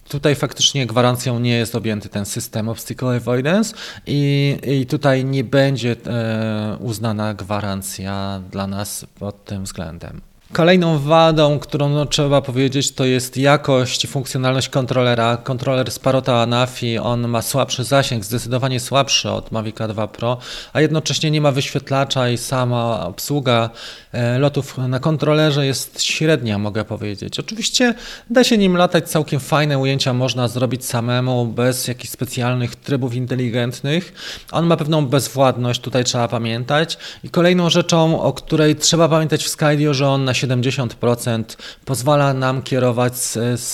tutaj 0.09 0.35
faktycznie 0.35 0.85
gwarancją 0.85 1.39
nie 1.39 1.57
jest 1.57 1.75
objęty 1.75 2.09
ten 2.09 2.25
system 2.25 2.69
obstacle 2.69 3.15
avoidance 3.15 3.75
i, 4.07 4.57
i 4.67 4.85
tutaj 4.85 5.25
nie 5.25 5.43
będzie 5.43 5.95
e, 6.05 6.77
uznana 6.79 7.33
gwarancja 7.33 8.41
dla 8.51 8.67
nas 8.67 9.05
pod 9.19 9.45
tym 9.45 9.63
względem. 9.63 10.34
Kolejną 10.53 10.99
wadą, 10.99 11.59
którą 11.59 11.89
no, 11.89 12.05
trzeba 12.05 12.41
powiedzieć, 12.41 12.91
to 12.91 13.05
jest 13.05 13.37
jakość 13.37 14.03
i 14.03 14.07
funkcjonalność 14.07 14.69
kontrolera. 14.69 15.37
Kontroler 15.37 15.91
Sparota 15.91 16.41
Anafi, 16.41 16.97
on 16.97 17.27
ma 17.27 17.41
słabszy 17.41 17.83
zasięg, 17.83 18.25
zdecydowanie 18.25 18.79
słabszy 18.79 19.29
od 19.29 19.51
Mavic 19.51 19.75
2 19.89 20.07
Pro, 20.07 20.37
a 20.73 20.81
jednocześnie 20.81 21.31
nie 21.31 21.41
ma 21.41 21.51
wyświetlacza 21.51 22.29
i 22.29 22.37
sama 22.37 23.05
obsługa 23.07 23.69
e, 24.11 24.39
lotów 24.39 24.77
na 24.77 24.99
kontrolerze 24.99 25.65
jest 25.65 26.01
średnia, 26.01 26.57
mogę 26.57 26.85
powiedzieć. 26.85 27.39
Oczywiście 27.39 27.93
da 28.29 28.43
się 28.43 28.57
nim 28.57 28.77
latać, 28.77 29.09
całkiem 29.09 29.39
fajne 29.39 29.79
ujęcia 29.79 30.13
można 30.13 30.47
zrobić 30.47 30.85
samemu, 30.85 31.45
bez 31.45 31.87
jakichś 31.87 32.11
specjalnych 32.13 32.75
trybów 32.75 33.15
inteligentnych. 33.15 34.13
On 34.51 34.65
ma 34.65 34.77
pewną 34.77 35.07
bezwładność, 35.07 35.81
tutaj 35.81 36.03
trzeba 36.03 36.27
pamiętać. 36.27 36.97
I 37.23 37.29
kolejną 37.29 37.69
rzeczą, 37.69 38.21
o 38.21 38.33
której 38.33 38.75
trzeba 38.75 39.09
pamiętać 39.09 39.43
w 39.43 39.49
Skydio, 39.49 39.93
że 39.93 40.07
on 40.07 40.25
na 40.25 40.34
70% 40.35 41.43
pozwala 41.85 42.33
nam 42.33 42.61
kierować, 42.61 43.17
z, 43.17 43.59
z, 43.59 43.71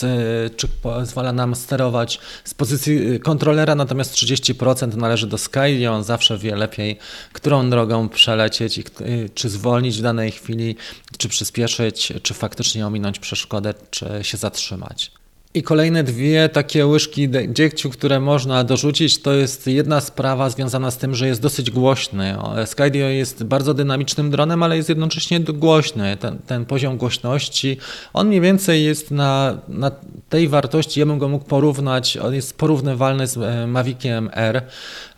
czy 0.58 0.68
pozwala 0.68 1.34
nam 1.34 1.56
sterować 1.56 2.20
z 2.44 2.54
pozycji 2.54 3.20
kontrolera, 3.20 3.76
natomiast 3.76 4.14
30% 4.14 4.98
należy 4.98 5.28
do 5.28 5.38
Sky 5.38 5.70
i 5.80 5.88
on 5.88 6.04
zawsze 6.04 6.38
wie 6.38 6.56
lepiej, 6.56 7.00
którą 7.34 7.70
drogą 7.70 8.10
przelecieć 8.10 8.78
i 8.78 8.84
czy 9.34 9.50
zwolnić 9.50 9.98
w 9.98 10.02
danej 10.02 10.32
chwili, 10.32 10.76
czy 11.18 11.30
przyspieszyć, 11.30 12.14
czy 12.24 12.34
faktycznie 12.34 12.88
ominąć 12.88 13.20
przeszkodę, 13.20 13.74
czy 13.90 14.20
się 14.22 14.38
zatrzymać. 14.38 15.21
I 15.54 15.64
kolejne 15.64 16.04
dwie 16.04 16.50
takie 16.50 16.88
łyżki 16.88 17.30
dziegciu, 17.50 17.90
które 17.90 18.20
można 18.20 18.64
dorzucić, 18.64 19.22
to 19.22 19.34
jest 19.34 19.68
jedna 19.68 20.02
sprawa 20.02 20.50
związana 20.50 20.92
z 20.92 20.98
tym, 20.98 21.16
że 21.16 21.28
jest 21.28 21.42
dosyć 21.42 21.72
głośny. 21.72 22.36
Skydio 22.66 23.06
jest 23.06 23.44
bardzo 23.44 23.74
dynamicznym 23.74 24.32
dronem, 24.32 24.64
ale 24.64 24.78
jest 24.78 24.90
jednocześnie 24.90 25.40
głośny. 25.40 26.18
Ten, 26.18 26.38
ten 26.40 26.66
poziom 26.66 26.98
głośności, 26.98 27.78
on 28.14 28.28
mniej 28.28 28.42
więcej 28.42 28.84
jest 28.86 29.12
na, 29.12 29.58
na 29.68 29.92
tej 30.30 30.48
wartości, 30.48 31.00
ja 31.00 31.06
bym 31.06 31.20
go 31.20 31.28
mógł 31.28 31.46
porównać, 31.46 32.18
on 32.18 32.34
jest 32.34 32.58
porównywalny 32.58 33.28
z 33.28 33.38
e, 33.38 33.68
Maviciem 33.68 34.30
R. 34.34 34.62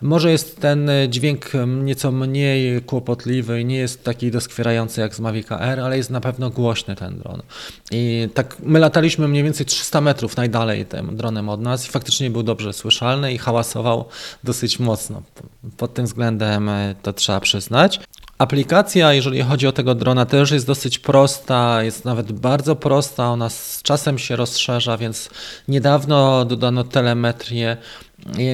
Może 0.02 0.30
jest 0.30 0.60
ten 0.60 0.90
dźwięk 1.08 1.50
nieco 1.66 2.12
mniej 2.12 2.82
kłopotliwy 2.82 3.60
i 3.60 3.64
nie 3.64 3.76
jest 3.76 4.04
taki 4.04 4.30
doskwierający 4.30 5.00
jak 5.00 5.14
z 5.14 5.20
Mavica 5.20 5.60
R, 5.60 5.80
ale 5.80 5.96
jest 5.96 6.10
na 6.10 6.20
pewno 6.20 6.50
głośny 6.50 6.96
ten 6.96 7.18
dron. 7.18 7.42
I 7.90 8.28
tak 8.34 8.56
my 8.62 8.78
lataliśmy 8.78 9.28
mniej 9.28 9.42
więcej 9.42 9.66
300 9.66 10.00
metrów 10.00 10.23
najdalej 10.36 10.86
tym 10.86 11.16
dronem 11.16 11.48
od 11.48 11.60
nas 11.60 11.86
i 11.86 11.90
faktycznie 11.90 12.30
był 12.30 12.42
dobrze 12.42 12.72
słyszalny 12.72 13.32
i 13.32 13.38
hałasował 13.38 14.04
dosyć 14.44 14.78
mocno. 14.78 15.22
Pod 15.76 15.94
tym 15.94 16.04
względem 16.04 16.68
e, 16.68 16.94
to 17.02 17.12
trzeba 17.12 17.40
przyznać. 17.40 18.00
Aplikacja, 18.38 19.12
jeżeli 19.12 19.42
chodzi 19.42 19.66
o 19.66 19.72
tego 19.72 19.94
drona, 19.94 20.26
też 20.26 20.50
jest 20.50 20.66
dosyć 20.66 20.98
prosta, 20.98 21.82
jest 21.82 22.04
nawet 22.04 22.32
bardzo 22.32 22.76
prosta, 22.76 23.30
ona 23.30 23.50
z 23.50 23.82
czasem 23.82 24.18
się 24.18 24.36
rozszerza, 24.36 24.96
więc 24.96 25.30
niedawno 25.68 26.44
dodano 26.44 26.84
telemetrię. 26.84 27.76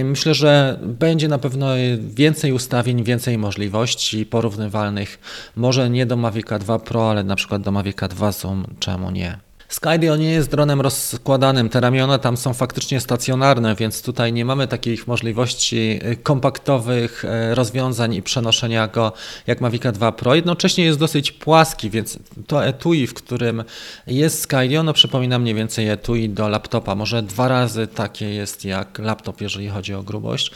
Myślę, 0.05 0.35
że 0.35 0.79
będzie 0.83 1.29
na 1.29 1.39
pewno 1.39 1.67
więcej 1.99 2.53
ustawień, 2.53 3.05
więcej 3.05 3.39
możliwości 3.39 4.27
porównywalnych. 4.27 5.19
Może 5.57 5.91
nie 5.91 6.07
do 6.07 6.17
Mavic 6.17 6.47
2 6.61 6.79
Pro, 6.79 7.11
ale 7.11 7.25
na 7.25 7.37
przykład 7.37 7.63
do 7.63 7.71
Mavic 7.71 7.97
2 8.11 8.33
Zoom, 8.33 8.65
czemu 8.79 9.11
nie? 9.11 9.50
Skydio 9.71 10.17
nie 10.17 10.31
jest 10.31 10.51
dronem 10.51 10.81
rozkładanym. 10.81 11.69
Te 11.69 11.81
ramiona 11.81 12.19
tam 12.19 12.37
są 12.37 12.55
faktycznie 12.55 13.01
stacjonarne, 13.01 13.75
więc 13.75 14.03
tutaj 14.03 14.33
nie 14.33 14.45
mamy 14.45 14.69
takich 14.69 15.07
możliwości 15.07 16.01
y, 16.05 16.17
kompaktowych 16.17 17.25
y, 17.25 17.55
rozwiązań 17.55 18.15
i 18.15 18.23
przenoszenia 18.23 18.89
go 18.89 19.13
jak 19.47 19.61
Mavic 19.61 19.83
2 19.93 20.13
Pro. 20.13 20.35
Jednocześnie 20.35 20.85
jest 20.85 20.99
dosyć 20.99 21.33
płaski, 21.33 21.91
więc 21.91 22.19
to 22.47 22.67
etui, 22.67 23.07
w 23.07 23.15
którym 23.15 23.65
jest 24.07 24.41
Skydio, 24.41 24.83
no 24.83 24.93
przypomina 24.93 25.39
mniej 25.39 25.55
więcej 25.55 25.89
etui 25.89 26.29
do 26.29 26.49
laptopa. 26.49 26.95
Może 26.95 27.23
dwa 27.23 27.49
razy 27.49 27.87
takie 27.87 28.35
jest 28.35 28.65
jak 28.65 28.99
laptop, 28.99 29.41
jeżeli 29.41 29.69
chodzi 29.69 29.95
o 29.95 30.03
grubość. 30.03 30.51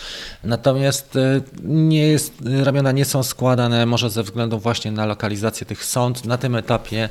Natomiast 0.44 1.16
y, 1.16 1.42
nie 1.64 2.08
jest, 2.08 2.32
ramiona 2.62 2.92
nie 2.92 3.04
są 3.04 3.22
składane, 3.22 3.86
może 3.86 4.10
ze 4.10 4.22
względu 4.22 4.58
właśnie 4.58 4.92
na 4.92 5.06
lokalizację 5.06 5.66
tych 5.66 5.84
sąd. 5.84 6.24
Na 6.24 6.38
tym 6.38 6.56
etapie 6.56 7.08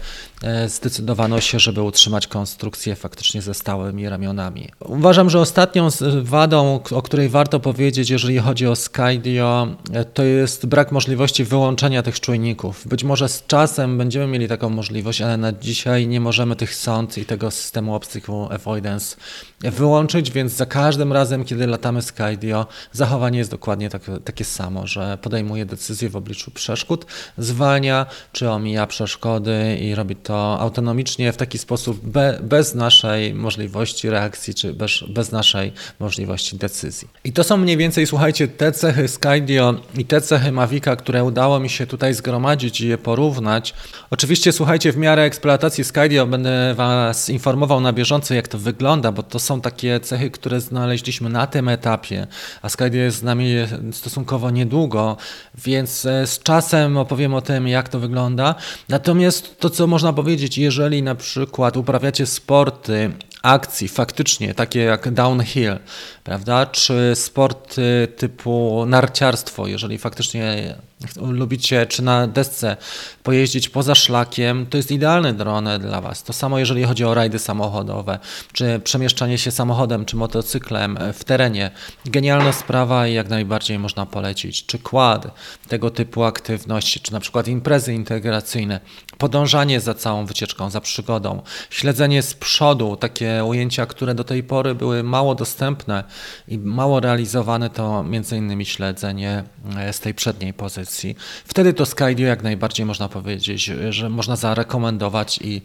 zdecydowano 0.67 1.41
się, 1.41 1.59
żeby 1.59 1.81
utrzymać 1.93 2.27
konstrukcję 2.27 2.95
faktycznie 2.95 3.41
ze 3.41 3.53
stałymi 3.53 4.10
ramionami. 4.10 4.69
Uważam, 4.79 5.29
że 5.29 5.39
ostatnią 5.39 5.88
wadą, 6.21 6.79
o 6.91 7.01
której 7.01 7.29
warto 7.29 7.60
powiedzieć, 7.60 8.10
jeżeli 8.10 8.39
chodzi 8.39 8.67
o 8.67 8.75
Skydio, 8.75 9.67
to 10.13 10.23
jest 10.23 10.65
brak 10.65 10.91
możliwości 10.91 11.43
wyłączenia 11.43 12.03
tych 12.03 12.19
czujników. 12.19 12.88
Być 12.88 13.03
może 13.03 13.29
z 13.29 13.45
czasem 13.47 13.97
będziemy 13.97 14.27
mieli 14.27 14.47
taką 14.47 14.69
możliwość, 14.69 15.21
ale 15.21 15.38
na 15.38 15.51
dzisiaj 15.51 16.08
nie 16.08 16.19
możemy 16.19 16.56
tych 16.56 16.75
sąd 16.75 17.17
i 17.17 17.25
tego 17.25 17.51
systemu 17.51 17.95
obstacle 17.95 18.47
avoidance 18.49 19.15
wyłączyć, 19.60 20.32
więc 20.32 20.53
za 20.53 20.65
każdym 20.65 21.13
razem, 21.13 21.45
kiedy 21.45 21.67
latamy 21.67 22.01
Skydio, 22.01 22.67
zachowanie 22.91 23.38
jest 23.38 23.51
dokładnie 23.51 23.89
tak, 23.89 24.01
takie 24.23 24.45
samo, 24.45 24.88
że 24.88 25.17
podejmuje 25.21 25.65
decyzję 25.65 26.10
w 26.10 26.15
obliczu 26.15 26.51
przeszkód, 26.51 27.06
zwalnia 27.38 28.06
czy 28.32 28.49
omija 28.49 28.88
przeszkody 28.88 29.77
i 29.82 29.95
robi 29.95 30.15
to 30.15 30.60
autonomicznie 30.60 31.32
w 31.32 31.38
taki 31.38 31.58
sposób, 31.58 31.82
sposób 31.83 32.05
be, 32.05 32.39
bez 32.41 32.75
naszej 32.75 33.33
możliwości 33.33 34.09
reakcji, 34.09 34.53
czy 34.53 34.73
bez, 34.73 34.91
bez 35.09 35.31
naszej 35.31 35.71
możliwości 35.99 36.57
decyzji. 36.57 37.07
I 37.23 37.33
to 37.33 37.43
są 37.43 37.57
mniej 37.57 37.77
więcej, 37.77 38.07
słuchajcie, 38.07 38.47
te 38.47 38.71
cechy 38.71 39.07
Skydio 39.07 39.75
i 39.97 40.05
te 40.05 40.21
cechy 40.21 40.51
Mavica, 40.51 40.95
które 40.95 41.23
udało 41.23 41.59
mi 41.59 41.69
się 41.69 41.87
tutaj 41.87 42.13
zgromadzić 42.13 42.81
i 42.81 42.87
je 42.87 42.97
porównać. 42.97 43.73
Oczywiście, 44.11 44.51
słuchajcie, 44.51 44.91
w 44.91 44.97
miarę 44.97 45.23
eksploatacji 45.23 45.83
Skydio 45.83 46.27
będę 46.27 46.73
Was 46.75 47.29
informował 47.29 47.81
na 47.81 47.93
bieżąco, 47.93 48.33
jak 48.33 48.47
to 48.47 48.57
wygląda, 48.57 49.11
bo 49.11 49.23
to 49.23 49.39
są 49.39 49.61
takie 49.61 49.99
cechy, 49.99 50.31
które 50.31 50.61
znaleźliśmy 50.61 51.29
na 51.29 51.47
tym 51.47 51.69
etapie, 51.69 52.27
a 52.61 52.69
Skydio 52.69 53.01
jest 53.01 53.17
z 53.17 53.23
nami 53.23 53.53
stosunkowo 53.91 54.51
niedługo, 54.51 55.17
więc 55.65 56.05
e, 56.05 56.27
z 56.27 56.39
czasem 56.39 56.97
opowiem 56.97 57.33
o 57.33 57.41
tym, 57.41 57.67
jak 57.67 57.89
to 57.89 57.99
wygląda. 57.99 58.55
Natomiast 58.89 59.59
to, 59.59 59.69
co 59.69 59.87
można 59.87 60.13
powiedzieć, 60.13 60.57
jeżeli 60.57 61.03
na 61.03 61.15
przykład 61.15 61.33
przykład 61.33 61.72
uprawiacie 61.79 62.25
sporty 62.25 63.09
akcji 63.43 63.88
faktycznie, 63.88 64.53
takie 64.53 64.79
jak 64.79 65.12
downhill, 65.12 65.79
prawda, 66.23 66.65
czy 66.65 67.12
sporty 67.15 68.08
typu 68.17 68.86
narciarstwo, 68.88 69.67
jeżeli 69.67 69.97
faktycznie 69.97 70.75
lubicie 71.21 71.86
czy 71.86 72.01
na 72.01 72.27
desce 72.27 72.77
pojeździć 73.23 73.69
poza 73.69 73.95
szlakiem, 73.95 74.65
to 74.65 74.77
jest 74.77 74.91
idealny 74.91 75.34
dron 75.34 75.69
dla 75.79 76.01
Was. 76.01 76.23
To 76.23 76.34
samo 76.34 76.60
jeżeli 76.60 76.84
chodzi 76.84 77.06
o 77.06 77.13
rajdy 77.13 77.39
samochodowe, 77.39 78.19
czy 78.53 78.82
przemieszczanie 78.84 79.38
się 79.38 79.51
samochodem 79.51 80.06
czy 80.06 80.15
motocyklem 80.15 80.99
w 81.13 81.23
terenie. 81.23 81.71
Genialna 82.06 82.53
sprawa 82.53 83.08
i 83.08 83.13
jak 83.13 83.29
najbardziej 83.29 83.79
można 83.79 84.06
polecić. 84.06 84.65
Czy 84.65 84.79
quad, 84.79 85.36
tego 85.67 85.89
typu 85.89 86.23
aktywności, 86.23 86.99
czy 86.99 87.13
na 87.13 87.19
przykład 87.19 87.47
imprezy 87.47 87.93
integracyjne, 87.93 88.79
podążanie 89.17 89.79
za 89.79 89.93
całą 89.93 90.25
wycieczką, 90.25 90.69
za 90.69 90.82
przygodą, 90.82 91.41
śledzenie 91.69 92.21
z 92.21 92.34
przodu, 92.34 92.95
takie 92.95 93.32
ujęcia, 93.41 93.85
które 93.85 94.15
do 94.15 94.23
tej 94.23 94.43
pory 94.43 94.75
były 94.75 95.03
mało 95.03 95.35
dostępne 95.35 96.03
i 96.47 96.57
mało 96.57 96.99
realizowane, 96.99 97.69
to 97.69 98.03
między 98.03 98.37
innymi 98.37 98.65
śledzenie 98.65 99.43
e, 99.77 99.93
z 99.93 99.99
tej 99.99 100.13
przedniej 100.13 100.53
pozycji. 100.53 101.15
Wtedy 101.45 101.73
to 101.73 101.85
Skydio 101.85 102.27
jak 102.27 102.43
najbardziej 102.43 102.85
można 102.85 103.09
powiedzieć, 103.09 103.71
że 103.89 104.09
można 104.09 104.35
zarekomendować 104.35 105.39
i 105.41 105.61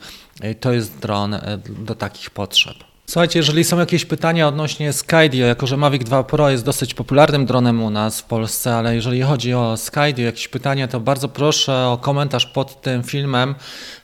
to 0.61 0.73
jest 0.73 0.99
dron 0.99 1.35
e, 1.35 1.59
do 1.69 1.95
takich 1.95 2.31
potrzeb. 2.31 2.77
Słuchajcie, 3.11 3.39
jeżeli 3.39 3.65
są 3.65 3.79
jakieś 3.79 4.05
pytania 4.05 4.49
odnośnie 4.49 4.93
Skydio, 4.93 5.47
jako 5.47 5.67
że 5.67 5.77
Mavic 5.77 6.05
2 6.05 6.23
Pro 6.25 6.51
jest 6.51 6.65
dosyć 6.65 6.95
popularnym 6.95 7.47
dronem 7.47 7.83
u 7.83 7.91
nas 7.91 8.21
w 8.21 8.25
Polsce, 8.25 8.75
ale 8.75 8.95
jeżeli 8.95 9.23
chodzi 9.23 9.55
o 9.55 9.77
Skydio, 9.77 10.25
jakieś 10.25 10.49
pytania, 10.49 10.89
to 10.89 11.01
bardzo 11.01 11.29
proszę 11.29 11.87
o 11.87 11.99
komentarz 11.99 12.47
pod 12.47 12.83
tym 12.83 13.03
filmem 13.03 13.55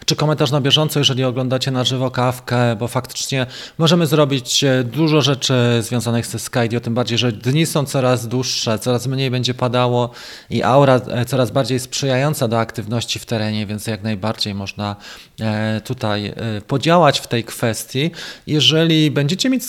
czy 0.06 0.16
komentarz 0.16 0.50
na 0.50 0.60
bieżąco, 0.60 0.98
jeżeli 0.98 1.24
oglądacie 1.24 1.70
na 1.70 1.84
żywo 1.84 2.10
kawkę, 2.10 2.76
bo 2.76 2.88
faktycznie 2.88 3.46
możemy 3.78 4.06
zrobić 4.06 4.64
e, 4.64 4.84
dużo 4.84 5.22
rzeczy 5.22 5.54
związanych 5.80 6.26
ze 6.26 6.38
Skydio, 6.38 6.80
tym 6.80 6.94
bardziej, 6.94 7.18
że 7.18 7.32
dni 7.32 7.66
są 7.66 7.84
coraz 7.84 8.28
dłuższe, 8.28 8.78
coraz 8.78 9.06
mniej 9.06 9.30
będzie 9.30 9.54
padało 9.54 10.10
i 10.50 10.62
aura 10.62 10.94
e, 10.94 11.24
coraz 11.24 11.50
bardziej 11.50 11.80
sprzyjająca 11.80 12.48
do 12.48 12.58
aktywności 12.58 13.18
w 13.18 13.26
terenie, 13.26 13.66
więc 13.66 13.86
jak 13.86 14.02
najbardziej 14.02 14.54
można 14.54 14.96
e, 15.40 15.80
tutaj 15.80 16.34
podziałać 16.66 17.20
w 17.20 17.26
tej 17.26 17.44
kwestii. 17.44 18.10
Jeżeli 18.46 19.10
będziecie 19.10 19.50
mieć 19.50 19.62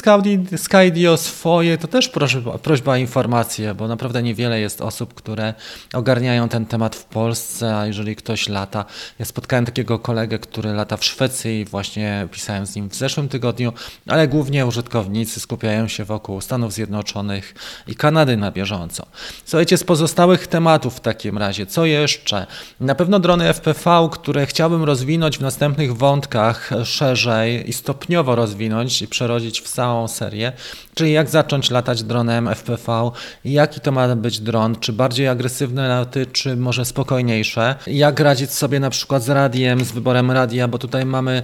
Skydio 0.57 1.17
swoje, 1.17 1.77
to 1.77 1.87
też 1.87 2.09
prośba, 2.09 2.57
prośba 2.57 2.91
o 2.91 2.95
informacje, 2.95 3.73
bo 3.73 3.87
naprawdę 3.87 4.23
niewiele 4.23 4.59
jest 4.59 4.81
osób, 4.81 5.13
które 5.13 5.53
ogarniają 5.93 6.49
ten 6.49 6.65
temat 6.65 6.95
w 6.95 7.05
Polsce, 7.05 7.77
a 7.77 7.87
jeżeli 7.87 8.15
ktoś 8.15 8.49
lata, 8.49 8.85
ja 9.19 9.25
spotkałem 9.25 9.65
takiego 9.65 9.99
kolegę, 9.99 10.24
kolegę, 10.25 10.39
który 10.39 10.73
lata 10.73 10.97
w 10.97 11.05
Szwecji 11.05 11.59
i 11.59 11.65
właśnie 11.65 12.27
pisałem 12.31 12.65
z 12.65 12.75
nim 12.75 12.89
w 12.89 12.95
zeszłym 12.95 13.29
tygodniu, 13.29 13.73
ale 14.07 14.27
głównie 14.27 14.65
użytkownicy 14.65 15.39
skupiają 15.39 15.87
się 15.87 16.05
wokół 16.05 16.41
Stanów 16.41 16.73
Zjednoczonych 16.73 17.53
i 17.87 17.95
Kanady 17.95 18.37
na 18.37 18.51
bieżąco. 18.51 19.05
Słuchajcie, 19.45 19.77
z 19.77 19.83
pozostałych 19.83 20.47
tematów 20.47 20.95
w 20.95 20.99
takim 20.99 21.37
razie, 21.37 21.65
co 21.65 21.85
jeszcze? 21.85 22.47
Na 22.79 22.95
pewno 22.95 23.19
drony 23.19 23.53
FPV, 23.53 24.09
które 24.11 24.45
chciałbym 24.45 24.83
rozwinąć 24.83 25.37
w 25.37 25.41
następnych 25.41 25.97
wątkach 25.97 26.69
szerzej 26.83 27.69
i 27.69 27.73
stopniowo 27.73 28.35
rozwinąć 28.35 29.01
i 29.01 29.07
przerodzić 29.07 29.61
w 29.61 29.69
całą 29.69 30.07
serię, 30.07 30.51
czyli 30.95 31.11
jak 31.11 31.29
zacząć 31.29 31.71
latać 31.71 32.03
dronem 32.03 32.47
FPV, 32.55 33.11
jaki 33.45 33.79
to 33.79 33.91
ma 33.91 34.15
być 34.15 34.39
dron, 34.39 34.75
czy 34.75 34.93
bardziej 34.93 35.27
agresywne 35.27 35.87
laty, 35.87 36.25
czy 36.25 36.55
może 36.55 36.85
spokojniejsze, 36.85 37.75
jak 37.87 38.19
radzić 38.19 38.51
sobie 38.51 38.79
na 38.79 38.89
przykład 38.89 39.23
z 39.23 39.29
radiem, 39.29 39.85
z 39.85 39.91
wyborem 39.91 40.31
radia, 40.31 40.67
bo 40.67 40.77
tutaj 40.77 41.05
mamy 41.05 41.43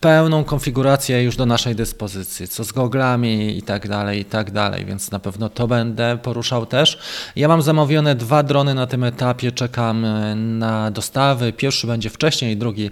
pełną 0.00 0.44
konfigurację 0.44 1.22
już 1.22 1.36
do 1.36 1.46
naszej 1.46 1.74
dyspozycji, 1.74 2.48
co 2.48 2.64
z 2.64 2.72
goglami 2.72 3.58
i 3.58 3.62
tak 3.62 3.88
dalej, 3.88 4.20
i 4.20 4.24
tak 4.24 4.50
dalej, 4.50 4.84
więc 4.84 5.10
na 5.10 5.18
pewno 5.18 5.48
to 5.48 5.68
będę 5.68 6.18
poruszał 6.22 6.66
też. 6.66 6.98
Ja 7.36 7.48
mam 7.48 7.62
zamówione 7.62 8.14
dwa 8.14 8.42
drony 8.42 8.74
na 8.74 8.86
tym 8.86 9.04
etapie, 9.04 9.52
czekam 9.52 10.06
na 10.58 10.90
dostawy. 10.90 11.52
Pierwszy 11.52 11.86
będzie 11.86 12.10
wcześniej, 12.10 12.56
drugi 12.56 12.90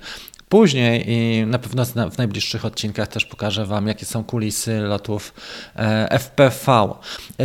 później 0.50 1.04
i 1.06 1.46
na 1.46 1.58
pewno 1.58 1.84
w 2.10 2.18
najbliższych 2.18 2.64
odcinkach 2.64 3.08
też 3.08 3.24
pokażę 3.24 3.66
Wam, 3.66 3.86
jakie 3.86 4.06
są 4.06 4.24
kulisy 4.24 4.80
lotów 4.80 5.34
e, 5.76 6.18
FPV. 6.18 6.88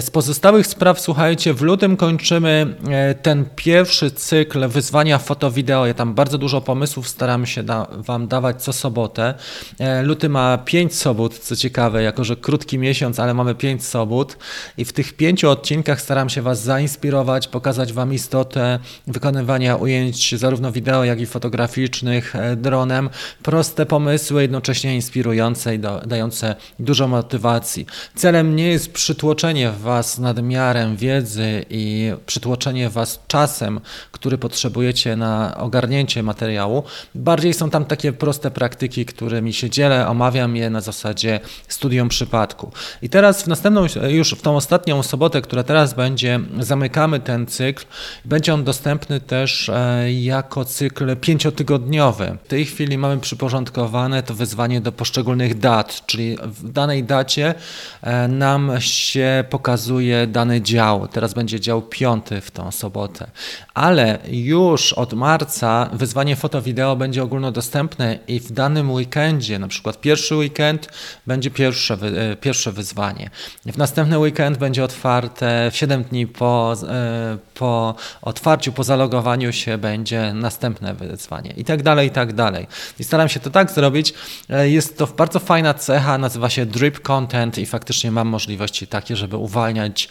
Z 0.01 0.09
pozostałych 0.09 0.67
spraw, 0.67 0.99
słuchajcie, 0.99 1.53
w 1.53 1.61
lutym 1.61 1.97
kończymy 1.97 2.75
e, 2.89 3.15
ten 3.15 3.45
pierwszy 3.55 4.11
cykl 4.11 4.67
wyzwania 4.67 5.17
foto-wideo. 5.17 5.85
Ja 5.85 5.93
tam 5.93 6.13
bardzo 6.13 6.37
dużo 6.37 6.61
pomysłów 6.61 7.07
staram 7.07 7.45
się 7.45 7.63
da 7.63 7.87
Wam 7.91 8.27
dawać 8.27 8.63
co 8.63 8.73
sobotę. 8.73 9.33
E, 9.79 10.03
luty 10.03 10.29
ma 10.29 10.57
5 10.57 10.95
sobot, 10.95 11.39
co 11.39 11.55
ciekawe, 11.55 12.03
jako 12.03 12.23
że 12.23 12.35
krótki 12.35 12.77
miesiąc, 12.79 13.19
ale 13.19 13.33
mamy 13.33 13.55
5 13.55 13.85
sobot 13.85 14.37
i 14.77 14.85
w 14.85 14.93
tych 14.93 15.13
pięciu 15.13 15.49
odcinkach 15.49 16.01
staram 16.01 16.29
się 16.29 16.41
Was 16.41 16.63
zainspirować, 16.63 17.47
pokazać 17.47 17.93
Wam 17.93 18.13
istotę 18.13 18.79
wykonywania 19.07 19.75
ujęć 19.75 20.35
zarówno 20.35 20.71
wideo, 20.71 21.03
jak 21.03 21.21
i 21.21 21.25
fotograficznych 21.25 22.33
dronem. 22.57 22.94
Proste 23.43 23.85
pomysły, 23.85 24.41
jednocześnie 24.41 24.95
inspirujące 24.95 25.75
i 25.75 25.79
dające 26.05 26.55
dużo 26.79 27.07
motywacji. 27.07 27.85
Celem 28.15 28.55
nie 28.55 28.67
jest 28.67 28.93
przytłoczenie 28.93 29.71
Was 29.71 30.19
nadmiarem 30.19 30.97
wiedzy 30.97 31.65
i 31.69 32.11
przytłoczenie 32.25 32.89
Was 32.89 33.19
czasem, 33.27 33.79
który 34.11 34.37
potrzebujecie 34.37 35.15
na 35.15 35.57
ogarnięcie 35.57 36.23
materiału. 36.23 36.83
Bardziej 37.15 37.53
są 37.53 37.69
tam 37.69 37.85
takie 37.85 38.13
proste 38.13 38.51
praktyki, 38.51 39.05
którymi 39.05 39.53
się 39.53 39.69
dzielę, 39.69 40.07
omawiam 40.07 40.55
je 40.55 40.69
na 40.69 40.81
zasadzie 40.81 41.39
studium 41.67 42.09
przypadku. 42.09 42.71
I 43.01 43.09
teraz 43.09 43.43
w 43.43 43.47
następną, 43.47 43.85
już 44.09 44.31
w 44.31 44.41
tą 44.41 44.55
ostatnią 44.55 45.03
sobotę, 45.03 45.41
która 45.41 45.63
teraz 45.63 45.93
będzie, 45.93 46.39
zamykamy 46.59 47.19
ten 47.19 47.47
cykl. 47.47 47.85
Będzie 48.25 48.53
on 48.53 48.63
dostępny 48.63 49.19
też 49.19 49.69
e, 49.69 50.13
jako 50.13 50.65
cykl 50.65 51.15
pięciotygodniowy. 51.17 52.37
W 52.43 52.47
tej 52.47 52.65
chwili 52.65 52.84
mamy 52.97 53.17
przyporządkowane 53.19 54.23
to 54.23 54.33
wyzwanie 54.33 54.81
do 54.81 54.91
poszczególnych 54.91 55.59
dat, 55.59 56.05
czyli 56.05 56.37
w 56.41 56.71
danej 56.71 57.03
dacie 57.03 57.53
e, 58.01 58.27
nam 58.27 58.71
się 58.79 59.43
pokazuje 59.49 60.27
dany 60.27 60.61
dział. 60.61 61.07
Teraz 61.07 61.33
będzie 61.33 61.59
dział 61.59 61.81
piąty 61.81 62.41
w 62.41 62.51
tą 62.51 62.71
sobotę. 62.71 63.27
Ale 63.73 64.19
już 64.27 64.93
od 64.93 65.13
marca 65.13 65.89
wyzwanie 65.93 66.35
foto-wideo 66.35 66.95
będzie 66.95 67.23
ogólnodostępne 67.23 68.19
i 68.27 68.39
w 68.39 68.51
danym 68.51 68.91
weekendzie, 68.91 69.59
na 69.59 69.67
przykład 69.67 70.01
pierwszy 70.01 70.35
weekend, 70.35 70.89
będzie 71.27 71.51
pierwsze, 71.51 71.93
e, 71.93 72.35
pierwsze 72.35 72.71
wyzwanie. 72.71 73.29
W 73.65 73.77
następny 73.77 74.19
weekend 74.19 74.57
będzie 74.57 74.83
otwarte 74.83 75.69
7 75.73 76.03
dni 76.03 76.27
po, 76.27 76.75
e, 76.89 77.37
po 77.53 77.95
otwarciu, 78.21 78.71
po 78.71 78.83
zalogowaniu 78.83 79.53
się 79.53 79.77
będzie 79.77 80.33
następne 80.33 80.93
wyzwanie 80.93 81.53
i 81.57 81.65
tak 81.65 81.83
dalej, 81.83 82.07
i 82.07 82.11
tak 82.11 82.33
dalej. 82.33 82.67
I 82.99 83.03
staram 83.03 83.29
się 83.29 83.39
to 83.39 83.49
tak 83.49 83.71
zrobić. 83.71 84.13
E, 84.49 84.69
jest 84.69 84.97
to 84.97 85.07
bardzo 85.07 85.39
fajna 85.39 85.73
cecha, 85.73 86.17
nazywa 86.17 86.49
się 86.49 86.65
drip 86.65 86.99
content 86.99 87.57
i 87.57 87.65
faktycznie 87.65 88.11
mam 88.11 88.27
możliwości 88.27 88.87
takie, 88.87 89.15
żeby 89.15 89.37
uwalniać 89.37 90.09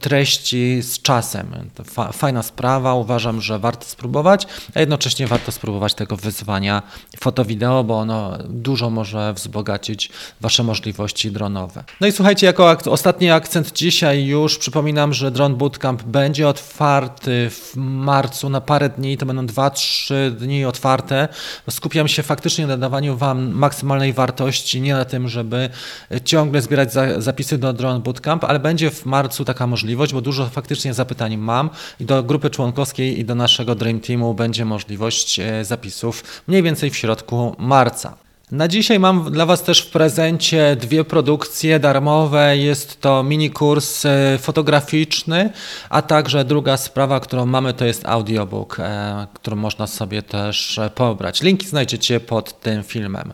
treści 0.00 0.82
z 0.82 1.02
czasem. 1.02 1.70
To 1.74 2.12
fajna 2.12 2.42
sprawa, 2.42 2.94
uważam, 2.94 3.40
że 3.40 3.58
warto 3.58 3.84
spróbować, 3.86 4.46
a 4.74 4.80
jednocześnie 4.80 5.26
warto 5.26 5.52
spróbować 5.52 5.94
tego 5.94 6.16
wyzwania 6.16 6.82
foto-wideo, 7.20 7.84
bo 7.84 7.98
ono 7.98 8.38
dużo 8.48 8.90
może 8.90 9.32
wzbogacić 9.32 10.10
Wasze 10.40 10.62
możliwości 10.62 11.30
dronowe. 11.30 11.84
No 12.00 12.06
i 12.06 12.12
słuchajcie, 12.12 12.46
jako 12.46 12.70
ak 12.70 12.86
ostatni 12.86 13.30
akcent 13.30 13.72
dzisiaj 13.72 14.24
już 14.26 14.58
przypominam, 14.58 15.14
że 15.14 15.30
Drone 15.30 15.54
Bootcamp 15.54 16.02
będzie 16.02 16.48
otwarty 16.48 17.50
w 17.50 17.76
marcu 17.76 18.50
na 18.50 18.60
parę 18.60 18.88
dni, 18.88 19.16
to 19.16 19.26
będą 19.26 19.46
2-3 19.46 20.30
dni 20.30 20.64
otwarte. 20.64 21.28
Skupiam 21.70 22.03
się 22.08 22.22
faktycznie 22.22 22.66
na 22.66 22.76
dawaniu 22.76 23.16
Wam 23.16 23.52
maksymalnej 23.52 24.12
wartości, 24.12 24.80
nie 24.80 24.94
na 24.94 25.04
tym, 25.04 25.28
żeby 25.28 25.70
ciągle 26.24 26.62
zbierać 26.62 26.92
za 26.92 27.20
zapisy 27.20 27.58
do 27.58 27.72
Drone 27.72 28.00
Bootcamp, 28.00 28.44
ale 28.44 28.58
będzie 28.58 28.90
w 28.90 29.06
marcu 29.06 29.44
taka 29.44 29.66
możliwość, 29.66 30.12
bo 30.12 30.20
dużo 30.20 30.46
faktycznie 30.46 30.94
zapytań 30.94 31.36
mam 31.36 31.70
i 32.00 32.04
do 32.04 32.22
grupy 32.22 32.50
członkowskiej 32.50 33.20
i 33.20 33.24
do 33.24 33.34
naszego 33.34 33.74
Dream 33.74 34.00
Teamu 34.00 34.34
będzie 34.34 34.64
możliwość 34.64 35.38
e, 35.38 35.64
zapisów 35.64 36.42
mniej 36.48 36.62
więcej 36.62 36.90
w 36.90 36.96
środku 36.96 37.56
marca. 37.58 38.23
Na 38.54 38.68
dzisiaj 38.68 38.98
mam 38.98 39.32
dla 39.32 39.46
Was 39.46 39.62
też 39.62 39.80
w 39.80 39.90
prezencie 39.90 40.76
dwie 40.80 41.04
produkcje 41.04 41.80
darmowe. 41.80 42.56
Jest 42.56 43.00
to 43.00 43.22
mini 43.22 43.50
kurs 43.50 44.06
e, 44.06 44.38
fotograficzny, 44.38 45.50
a 45.90 46.02
także 46.02 46.44
druga 46.44 46.76
sprawa, 46.76 47.20
którą 47.20 47.46
mamy, 47.46 47.72
to 47.72 47.84
jest 47.84 48.06
audiobook, 48.06 48.76
e, 48.80 49.26
który 49.34 49.56
można 49.56 49.86
sobie 49.86 50.22
też 50.22 50.78
e, 50.78 50.90
pobrać. 50.90 51.42
Linki 51.42 51.66
znajdziecie 51.66 52.20
pod 52.20 52.60
tym 52.60 52.82
filmem. 52.82 53.32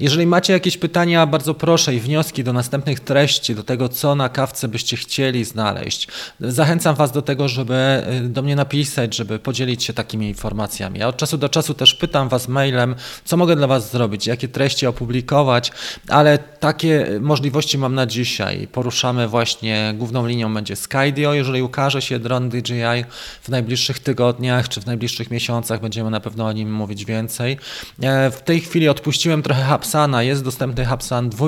Jeżeli 0.00 0.26
macie 0.26 0.52
jakieś 0.52 0.76
pytania, 0.76 1.26
bardzo 1.26 1.54
proszę 1.54 1.94
i 1.94 2.00
wnioski 2.00 2.44
do 2.44 2.52
następnych 2.52 3.00
treści, 3.00 3.54
do 3.54 3.62
tego, 3.62 3.88
co 3.88 4.14
na 4.14 4.28
kawce 4.28 4.68
byście 4.68 4.96
chcieli 4.96 5.44
znaleźć. 5.44 6.08
Zachęcam 6.40 6.94
Was 6.94 7.12
do 7.12 7.22
tego, 7.22 7.48
żeby 7.48 8.02
do 8.22 8.42
mnie 8.42 8.56
napisać, 8.56 9.16
żeby 9.16 9.38
podzielić 9.38 9.84
się 9.84 9.92
takimi 9.92 10.28
informacjami. 10.28 10.98
Ja 10.98 11.08
od 11.08 11.16
czasu 11.16 11.38
do 11.38 11.48
czasu 11.48 11.74
też 11.74 11.94
pytam 11.94 12.28
Was 12.28 12.48
mailem, 12.48 12.94
co 13.24 13.36
mogę 13.36 13.56
dla 13.56 13.66
Was 13.66 13.90
zrobić, 13.90 14.26
jakie 14.26 14.48
treści 14.48 14.61
opublikować, 14.88 15.72
ale 16.08 16.38
takie 16.38 17.06
możliwości 17.20 17.78
mam 17.78 17.94
na 17.94 18.06
dzisiaj. 18.06 18.68
Poruszamy 18.72 19.28
właśnie, 19.28 19.94
główną 19.98 20.26
linią 20.26 20.54
będzie 20.54 20.76
Skydio, 20.76 21.34
jeżeli 21.34 21.62
ukaże 21.62 22.02
się 22.02 22.18
dron 22.18 22.48
DJI 22.48 23.04
w 23.42 23.48
najbliższych 23.48 23.98
tygodniach 23.98 24.68
czy 24.68 24.80
w 24.80 24.86
najbliższych 24.86 25.30
miesiącach, 25.30 25.80
będziemy 25.80 26.10
na 26.10 26.20
pewno 26.20 26.46
o 26.46 26.52
nim 26.52 26.72
mówić 26.72 27.04
więcej. 27.04 27.58
E, 28.02 28.30
w 28.30 28.42
tej 28.42 28.60
chwili 28.60 28.88
odpuściłem 28.88 29.42
trochę 29.42 29.62
Hapsana, 29.62 30.22
jest 30.22 30.44
dostępny 30.44 30.84
Hapsan 30.84 31.30
2, 31.30 31.46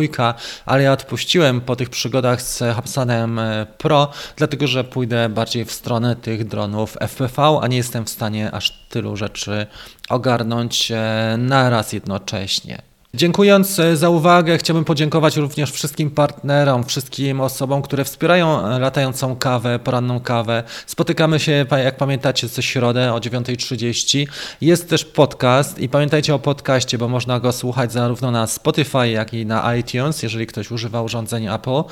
ale 0.66 0.82
ja 0.82 0.92
odpuściłem 0.92 1.60
po 1.60 1.76
tych 1.76 1.90
przygodach 1.90 2.42
z 2.42 2.58
Hapsanem 2.58 3.38
e, 3.38 3.66
Pro, 3.78 4.10
dlatego 4.36 4.66
że 4.66 4.84
pójdę 4.84 5.28
bardziej 5.28 5.64
w 5.64 5.72
stronę 5.72 6.16
tych 6.16 6.44
dronów 6.48 6.96
FPV, 7.00 7.58
a 7.62 7.66
nie 7.66 7.76
jestem 7.76 8.04
w 8.04 8.10
stanie 8.10 8.52
aż 8.52 8.70
tylu 8.88 9.16
rzeczy 9.16 9.66
ogarnąć 10.08 10.90
e, 10.90 11.36
naraz 11.38 11.92
jednocześnie. 11.92 12.82
Dziękując 13.16 13.78
e, 13.78 13.96
za 13.96 14.08
uwagę, 14.08 14.58
chciałbym 14.58 14.84
podziękować 14.84 15.36
również 15.36 15.72
wszystkim 15.72 16.10
partnerom, 16.10 16.84
wszystkim 16.84 17.40
osobom, 17.40 17.82
które 17.82 18.04
wspierają 18.04 18.66
e, 18.66 18.78
latającą 18.78 19.36
kawę, 19.36 19.78
poranną 19.78 20.20
kawę. 20.20 20.62
Spotykamy 20.86 21.40
się, 21.40 21.66
jak 21.84 21.96
pamiętacie, 21.96 22.48
co 22.48 22.62
środę 22.62 23.12
o 23.12 23.18
9.30. 23.18 24.26
Jest 24.60 24.88
też 24.88 25.04
podcast 25.04 25.78
i 25.78 25.88
pamiętajcie 25.88 26.34
o 26.34 26.38
podcaście, 26.38 26.98
bo 26.98 27.08
można 27.08 27.40
go 27.40 27.52
słuchać 27.52 27.92
zarówno 27.92 28.30
na 28.30 28.46
Spotify, 28.46 29.08
jak 29.08 29.34
i 29.34 29.46
na 29.46 29.76
iTunes, 29.76 30.22
jeżeli 30.22 30.46
ktoś 30.46 30.70
używa 30.70 31.02
urządzenia 31.02 31.54
Apple. 31.54 31.82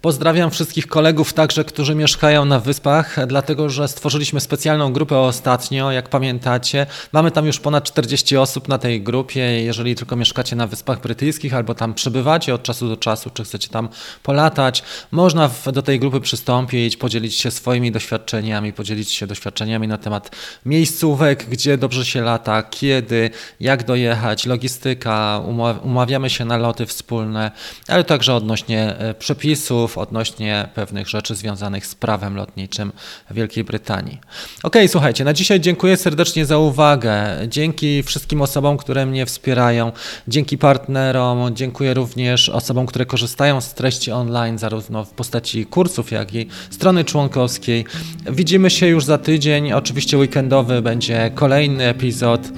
Pozdrawiam 0.00 0.50
wszystkich 0.50 0.86
kolegów 0.86 1.32
także, 1.32 1.64
którzy 1.64 1.94
mieszkają 1.94 2.44
na 2.44 2.60
wyspach, 2.60 3.26
dlatego 3.26 3.68
że 3.68 3.88
stworzyliśmy 3.88 4.40
specjalną 4.40 4.92
grupę 4.92 5.18
ostatnio, 5.18 5.92
jak 5.92 6.08
pamiętacie. 6.08 6.86
Mamy 7.12 7.30
tam 7.30 7.46
już 7.46 7.60
ponad 7.60 7.84
40 7.84 8.36
osób 8.36 8.68
na 8.68 8.78
tej 8.78 9.02
grupie. 9.02 9.62
Jeżeli 9.62 9.94
tylko 9.94 10.16
mieszkacie 10.16 10.56
na 10.56 10.69
Wyspach 10.70 11.00
Brytyjskich 11.00 11.54
albo 11.54 11.74
tam 11.74 11.94
przebywacie 11.94 12.54
od 12.54 12.62
czasu 12.62 12.88
do 12.88 12.96
czasu, 12.96 13.30
czy 13.30 13.44
chcecie 13.44 13.68
tam 13.68 13.88
polatać, 14.22 14.82
można 15.10 15.48
w, 15.48 15.72
do 15.72 15.82
tej 15.82 16.00
grupy 16.00 16.20
przystąpić, 16.20 16.96
podzielić 16.96 17.34
się 17.34 17.50
swoimi 17.50 17.92
doświadczeniami, 17.92 18.72
podzielić 18.72 19.10
się 19.10 19.26
doświadczeniami 19.26 19.88
na 19.88 19.98
temat 19.98 20.36
miejscówek, 20.66 21.46
gdzie 21.48 21.78
dobrze 21.78 22.04
się 22.04 22.22
lata, 22.22 22.62
kiedy, 22.62 23.30
jak 23.60 23.84
dojechać, 23.84 24.46
logistyka, 24.46 25.42
umawiamy 25.82 26.30
się 26.30 26.44
na 26.44 26.56
loty 26.56 26.86
wspólne, 26.86 27.50
ale 27.88 28.04
także 28.04 28.34
odnośnie 28.34 28.96
e, 28.98 29.14
przepisów, 29.14 29.98
odnośnie 29.98 30.68
pewnych 30.74 31.08
rzeczy 31.08 31.34
związanych 31.34 31.86
z 31.86 31.94
prawem 31.94 32.36
lotniczym 32.36 32.92
Wielkiej 33.30 33.64
Brytanii. 33.64 34.18
Ok, 34.62 34.76
słuchajcie, 34.88 35.24
na 35.24 35.32
dzisiaj 35.32 35.60
dziękuję 35.60 35.96
serdecznie 35.96 36.46
za 36.46 36.58
uwagę. 36.58 37.26
Dzięki 37.48 38.02
wszystkim 38.02 38.42
osobom, 38.42 38.76
które 38.76 39.06
mnie 39.06 39.26
wspierają. 39.26 39.92
Dzięki 40.28 40.58
partnerom, 40.60 41.56
dziękuję 41.56 41.94
również 41.94 42.48
osobom, 42.48 42.86
które 42.86 43.06
korzystają 43.06 43.60
z 43.60 43.74
treści 43.74 44.12
online, 44.12 44.58
zarówno 44.58 45.04
w 45.04 45.10
postaci 45.10 45.66
kursów, 45.66 46.10
jak 46.10 46.34
i 46.34 46.46
strony 46.70 47.04
członkowskiej. 47.04 47.84
Widzimy 48.32 48.70
się 48.70 48.86
już 48.86 49.04
za 49.04 49.18
tydzień. 49.18 49.72
Oczywiście 49.72 50.18
weekendowy 50.18 50.82
będzie 50.82 51.30
kolejny 51.34 51.84
epizod, 51.84 52.48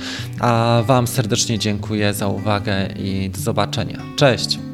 a 0.40 0.82
Wam 0.86 1.06
serdecznie 1.06 1.58
dziękuję 1.58 2.14
za 2.14 2.28
uwagę 2.28 2.88
i 2.98 3.30
do 3.30 3.40
zobaczenia. 3.40 3.98
Cześć! 4.16 4.71